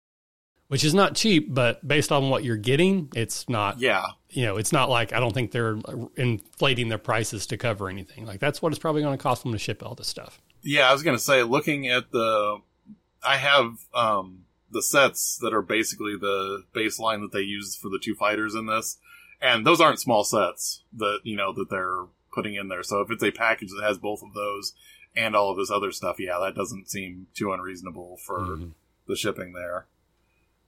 [0.68, 3.80] which is not cheap, but based on what you're getting, it's not.
[3.80, 4.06] Yeah.
[4.30, 5.78] You know, it's not like I don't think they're
[6.16, 8.26] inflating their prices to cover anything.
[8.26, 10.40] Like that's what it's probably going to cost them to ship all this stuff.
[10.62, 12.58] Yeah, I was going to say, looking at the,
[13.22, 18.00] I have um, the sets that are basically the baseline that they use for the
[18.02, 18.98] two fighters in this
[19.44, 22.82] and those aren't small sets that you know that they're putting in there.
[22.82, 24.72] So if it's a package that has both of those
[25.14, 28.68] and all of this other stuff, yeah, that doesn't seem too unreasonable for mm-hmm.
[29.06, 29.86] the shipping there.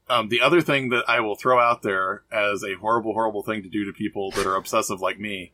[0.08, 3.62] Um, the other thing that I will throw out there as a horrible, horrible thing
[3.62, 5.52] to do to people that are obsessive like me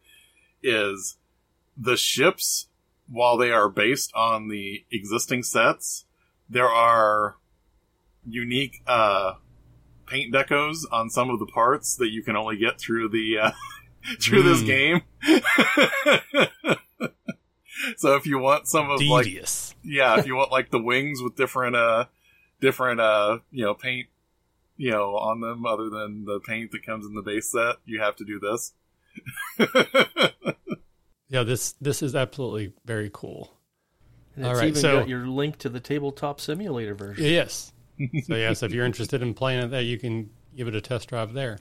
[0.63, 1.17] is
[1.77, 2.67] the ships,
[3.09, 6.05] while they are based on the existing sets,
[6.51, 7.37] there are
[8.27, 9.35] unique uh,
[10.13, 13.51] paint decos on some of the parts that you can only get through the uh,
[14.21, 14.45] through mm.
[14.45, 14.67] this hmm.
[14.67, 15.03] game.
[17.97, 19.71] so if you want some of Devious.
[19.71, 22.05] like yeah, if you want like the wings with different uh
[22.61, 24.09] different uh you know paint
[24.77, 28.01] you know on them other than the paint that comes in the base set, you
[28.01, 28.73] have to do this.
[31.29, 33.53] yeah, this this is absolutely very cool.
[34.35, 37.25] And All right, even so, got your link to the tabletop simulator version.
[37.25, 37.72] Yes,
[38.25, 41.09] so yes, if you're interested in playing it, that you can give it a test
[41.09, 41.59] drive there.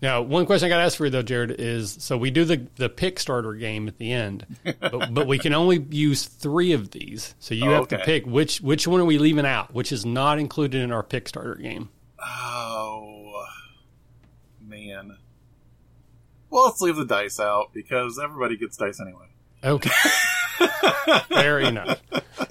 [0.00, 2.44] Now, one question I got to ask for you though, Jared, is so we do
[2.44, 4.46] the the pick starter game at the end,
[4.80, 7.34] but, but we can only use three of these.
[7.38, 7.98] So you oh, have okay.
[7.98, 11.02] to pick which which one are we leaving out, which is not included in our
[11.02, 11.90] pick starter game.
[12.24, 13.44] Oh
[14.60, 15.18] man.
[16.50, 19.26] Well, let's leave the dice out because everybody gets dice anyway.
[19.64, 19.90] Okay.
[21.28, 22.00] Fair enough.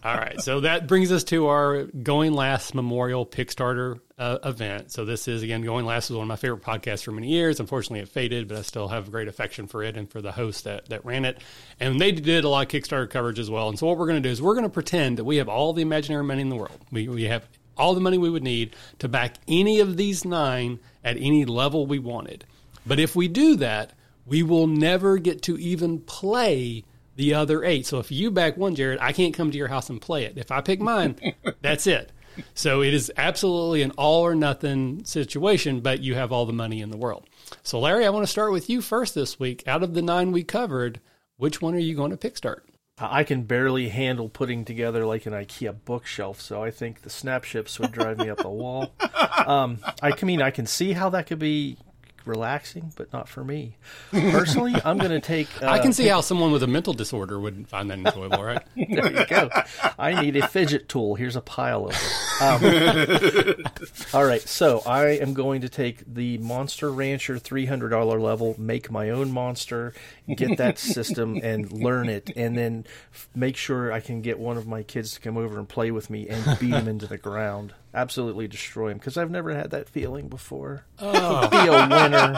[0.04, 0.40] All right.
[0.40, 4.92] So that brings us to our Going Last Memorial Kickstarter uh, event.
[4.92, 7.60] So this is, again, Going Last is one of my favorite podcasts for many years.
[7.60, 10.66] Unfortunately, it faded, but I still have great affection for it and for the host
[10.66, 11.42] that, that ran it.
[11.80, 13.70] And they did a lot of Kickstarter coverage as well.
[13.70, 15.50] And so what we're going to do is we're going to pretend that we have
[15.50, 16.80] all the imaginary money in the world.
[16.92, 17.48] We, we have
[17.78, 21.86] all the money we would need to back any of these nine at any level
[21.86, 22.46] we wanted.
[22.86, 23.94] But if we do that,
[24.26, 26.84] we will never get to even play
[27.16, 27.86] the other eight.
[27.86, 30.38] So if you back one, Jared, I can't come to your house and play it.
[30.38, 31.18] If I pick mine,
[31.62, 32.12] that's it.
[32.54, 36.82] So it is absolutely an all or nothing situation, but you have all the money
[36.82, 37.26] in the world.
[37.64, 39.64] So, Larry, I want to start with you first this week.
[39.68, 41.00] Out of the nine we covered,
[41.38, 42.68] which one are you going to pick start?
[42.98, 47.44] I can barely handle putting together like an IKEA bookshelf, so I think the snap
[47.44, 48.94] ships would drive me up the wall.
[49.46, 51.78] Um, I mean, I can see how that could be
[52.26, 53.78] relaxing, but not for me.
[54.12, 55.48] Personally, I'm going to take.
[55.62, 58.64] Uh, I can see how someone with a mental disorder would find that enjoyable, right?
[58.76, 59.50] there you go.
[59.98, 61.16] I need a fidget tool.
[61.16, 62.26] Here's a pile of it.
[62.42, 63.66] Um,
[64.14, 69.10] all right, so I am going to take the Monster Rancher $300 level, make my
[69.10, 69.94] own monster,
[70.36, 72.86] get that system, and learn it, and then
[73.34, 76.10] make sure I can get one of my kids to come over and play with
[76.10, 79.90] me and beat him into the ground absolutely destroy him because I've never had that
[79.90, 80.86] feeling before.
[81.00, 81.50] Oh.
[81.50, 82.36] Be a winner.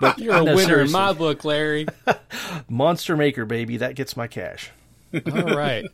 [0.00, 0.86] But you're a winner seriously.
[0.86, 1.86] in my book, Larry.
[2.68, 4.70] Monster Maker, baby, that gets my cash.
[5.14, 5.86] All right.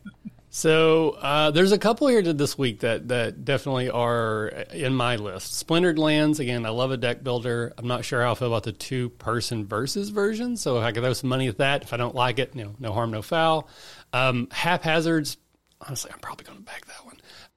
[0.51, 5.55] So uh, there's a couple here this week that that definitely are in my list.
[5.55, 6.65] Splintered Lands again.
[6.65, 7.75] I love a deck builder.
[7.77, 10.57] I'm not sure how I feel about the two person versus version.
[10.57, 12.65] So if I could throw some money at that, if I don't like it, you
[12.65, 13.69] know, no harm, no foul.
[14.13, 15.37] Um, haphazards.
[15.81, 17.08] Honestly, I'm probably going to back that one.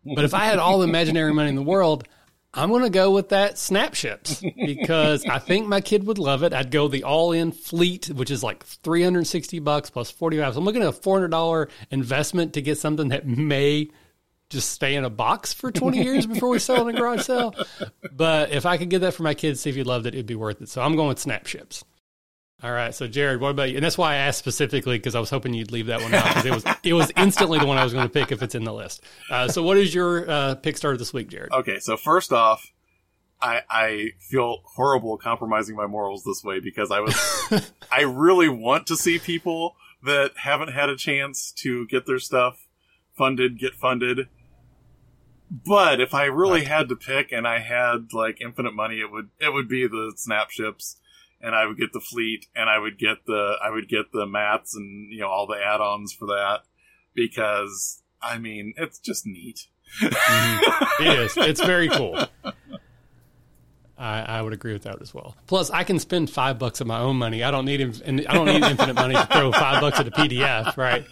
[0.03, 2.07] But if I had all the imaginary money in the world,
[2.53, 6.53] I'm going to go with that Snapships because I think my kid would love it.
[6.53, 10.53] I'd go the all-in fleet, which is like 360 bucks plus 45.
[10.53, 13.90] So I'm looking at a $400 investment to get something that may
[14.49, 17.22] just stay in a box for 20 years before we sell it in a garage
[17.22, 17.56] sale.
[18.11, 20.26] But if I could get that for my kids, see if he loved it, it'd
[20.26, 20.68] be worth it.
[20.68, 21.86] So I'm going with Snapships.
[22.63, 23.77] All right, so Jared, what about you?
[23.77, 26.27] And that's why I asked specifically because I was hoping you'd leave that one out
[26.27, 28.53] because it was it was instantly the one I was going to pick if it's
[28.53, 29.01] in the list.
[29.31, 31.51] Uh, so, what is your uh, pick start this week, Jared?
[31.51, 32.71] Okay, so first off,
[33.41, 38.85] I I feel horrible compromising my morals this way because I was I really want
[38.88, 42.67] to see people that haven't had a chance to get their stuff
[43.17, 44.27] funded get funded.
[45.49, 46.67] But if I really right.
[46.67, 50.13] had to pick and I had like infinite money, it would it would be the
[50.15, 50.97] Snapships
[51.41, 54.26] and I would get the fleet and I would get the I would get the
[54.26, 56.61] mats and you know all the add-ons for that
[57.13, 59.68] because I mean it's just neat.
[60.01, 61.03] mm-hmm.
[61.03, 61.38] It is.
[61.38, 62.23] It's very cool.
[63.97, 65.35] I, I, would agree with that as well.
[65.45, 67.43] Plus, I can spend five bucks of my own money.
[67.43, 70.11] I don't need and I don't need infinite money to throw five bucks at a
[70.11, 71.05] PDF, right?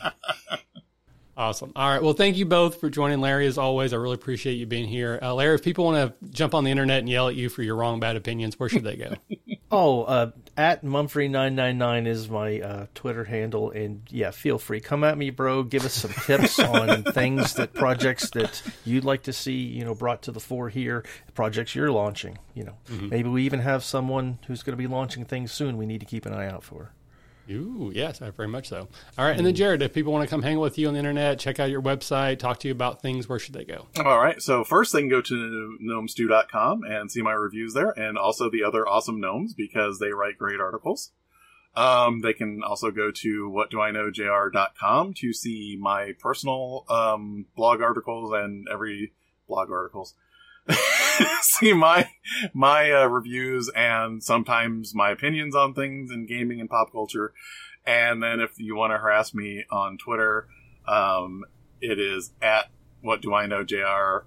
[1.38, 1.72] Awesome.
[1.76, 2.02] All right.
[2.04, 3.48] Well, thank you both for joining, Larry.
[3.48, 5.20] As always, I really appreciate you being here.
[5.22, 7.64] Uh, Larry, if people want to jump on the internet and yell at you for
[7.64, 9.14] your wrong, bad opinions, where should they go?
[9.72, 13.72] oh, uh, at Mumphry999 is my uh, Twitter handle.
[13.72, 14.80] And yeah, feel free.
[14.82, 15.64] Come at me, bro.
[15.64, 19.96] Give us some tips on things that projects that you'd like to see, you know,
[19.96, 22.38] brought to the fore here, projects you're launching.
[22.54, 23.10] You know, mm-hmm.
[23.10, 26.06] maybe we even have someone who's going to be launching things soon we need to
[26.06, 26.92] keep an eye out for.
[27.52, 28.88] Ooh, yes, very much so.
[29.18, 31.00] All right, and then Jared, if people want to come hang with you on the
[31.00, 33.88] internet, check out your website, talk to you about things, where should they go?
[33.98, 38.18] All right, so first they can go to gnomestew.com and see my reviews there, and
[38.18, 41.12] also the other awesome gnomes because they write great articles.
[41.76, 48.68] Um, they can also go to whatdoiknowjr.com to see my personal um, blog articles and
[48.72, 49.14] every
[49.48, 50.14] blog articles.
[51.42, 52.10] see my
[52.54, 57.34] my uh, reviews and sometimes my opinions on things in gaming and pop culture.
[57.86, 60.48] And then if you want to harass me on Twitter,
[60.88, 61.44] um,
[61.82, 62.70] it is at
[63.02, 64.26] what do I know Jr.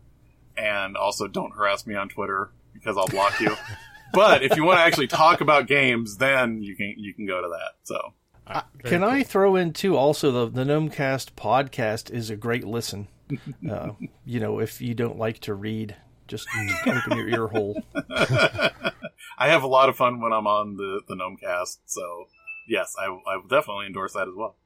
[0.56, 3.56] And also don't harass me on Twitter because I'll block you.
[4.12, 7.40] but if you want to actually talk about games, then you can you can go
[7.40, 7.72] to that.
[7.82, 8.14] So.
[8.44, 9.08] Uh, can cool.
[9.08, 9.96] I throw in too?
[9.96, 13.08] Also, the the Gnomecast podcast is a great listen.
[13.70, 13.92] Uh,
[14.26, 15.96] you know, if you don't like to read,
[16.26, 16.48] just
[16.86, 17.82] open your ear hole.
[19.38, 22.26] I have a lot of fun when I'm on the the Gnomecast, so
[22.68, 24.56] yes, I I will definitely endorse that as well.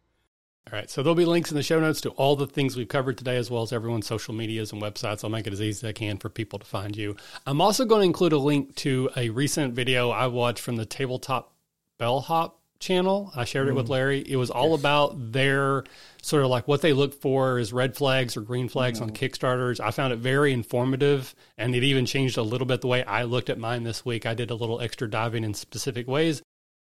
[0.70, 2.88] All right, so there'll be links in the show notes to all the things we've
[2.88, 5.22] covered today, as well as everyone's social medias and websites.
[5.22, 7.14] I'll make it as easy as I can for people to find you.
[7.46, 10.84] I'm also going to include a link to a recent video I watched from the
[10.84, 11.54] Tabletop
[11.98, 13.32] Bellhop channel.
[13.34, 13.90] I shared it with mm.
[13.90, 14.20] Larry.
[14.20, 14.80] It was all yes.
[14.80, 15.84] about their
[16.22, 19.02] sort of like what they look for as red flags or green flags mm.
[19.02, 19.80] on Kickstarters.
[19.80, 23.24] I found it very informative and it even changed a little bit the way I
[23.24, 24.26] looked at mine this week.
[24.26, 26.42] I did a little extra diving in specific ways.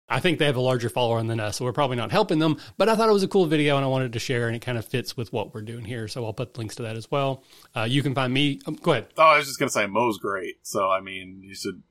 [0.09, 2.57] I think they have a larger follower than us, so we're probably not helping them.
[2.79, 4.61] But I thought it was a cool video and I wanted to share, and it
[4.61, 6.09] kind of fits with what we're doing here.
[6.09, 7.45] So I'll put links to that as well.
[7.77, 8.61] Uh, you can find me.
[8.67, 9.09] Um, go ahead.
[9.19, 10.67] Oh, I was just going to say Mo's great.
[10.67, 11.83] So, I mean, you should,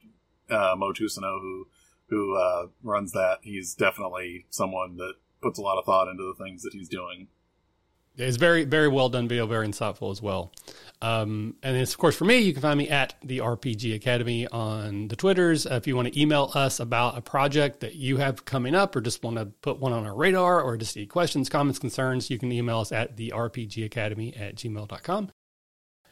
[0.50, 1.68] uh, Moe Tousignant, who
[2.10, 3.40] who uh, runs that.
[3.42, 7.28] He's definitely someone that puts a lot of thought into the things that he's doing.
[8.18, 10.52] It's very, very well done video, very insightful as well.
[11.04, 14.48] Um, and it's, of course, for me, you can find me at the RPG Academy
[14.48, 15.68] on the Twitters.
[15.68, 18.96] Uh, if you want to email us about a project that you have coming up
[18.96, 22.32] or just want to put one on our radar or just any questions, comments, concerns,
[22.32, 25.32] you can email us at the RPG Academy at gmail.com.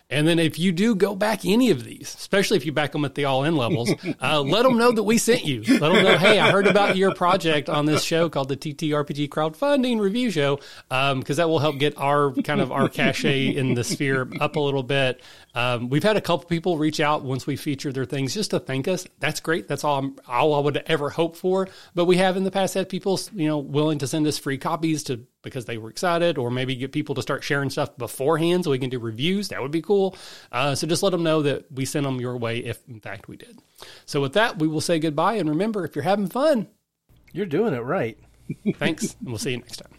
[0.10, 3.06] And then if you do go back any of these, especially if you back them
[3.06, 3.92] at the all in levels,
[4.22, 5.64] uh, let them know that we sent you.
[5.64, 9.30] Let them know, hey, I heard about your project on this show called the TTRPG
[9.30, 10.58] Crowdfunding Review Show,
[10.90, 14.56] because um, that will help get our kind of our cachet in the sphere up
[14.56, 15.22] a little bit.
[15.56, 18.60] Um, we've had a couple people reach out once we feature their things just to
[18.60, 19.08] thank us.
[19.20, 19.68] That's great.
[19.68, 21.68] That's all, all I would ever hope for.
[21.96, 24.58] But we have in the past had people, you know, willing to send us free
[24.58, 28.66] copies to because they were excited, or maybe get people to start sharing stuff beforehand
[28.66, 29.48] so we can do reviews.
[29.48, 30.18] That would be cool.
[30.52, 33.30] Uh, so just let them know that we sent them your way if in fact
[33.30, 33.60] we did.
[34.06, 35.36] So with that, we will say goodbye.
[35.36, 36.68] And remember, if you're having fun,
[37.32, 38.18] you're doing it right.
[38.76, 39.92] Thanks, and we'll see you next time.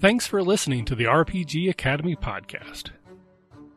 [0.00, 2.90] Thanks for listening to the RPG Academy podcast.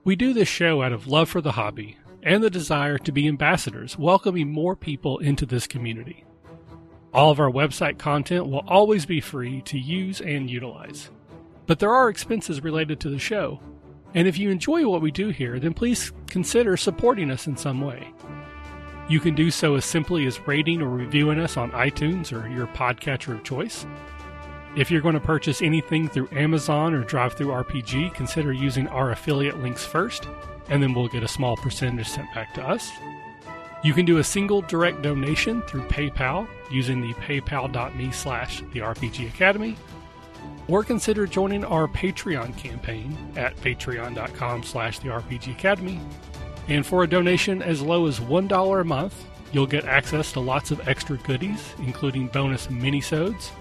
[0.04, 3.28] We do this show out of love for the hobby and the desire to be
[3.28, 6.25] ambassadors, welcoming more people into this community.
[7.16, 11.10] All of our website content will always be free to use and utilize.
[11.66, 13.62] But there are expenses related to the show,
[14.14, 17.80] and if you enjoy what we do here, then please consider supporting us in some
[17.80, 18.14] way.
[19.08, 22.68] You can do so as simply as rating or reviewing us on iTunes or your
[22.68, 23.86] podcatcher of choice.
[24.76, 29.86] If you're going to purchase anything through Amazon or DriveThruRPG, consider using our affiliate links
[29.86, 30.28] first,
[30.68, 32.92] and then we'll get a small percentage sent back to us.
[33.86, 39.28] You can do a single direct donation through PayPal using the paypal.me slash the RPG
[39.28, 39.78] Academy,
[40.68, 46.02] or consider joining our Patreon campaign at patreon.com slash the RPG Academy.
[46.68, 50.72] And for a donation as low as $1 a month, you'll get access to lots
[50.72, 53.52] of extra goodies, including bonus minisodes,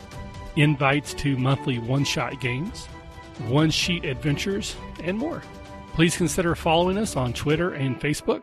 [0.57, 2.87] invites to monthly one shot games,
[3.47, 5.43] one sheet adventures, and more.
[5.93, 8.43] Please consider following us on Twitter and Facebook,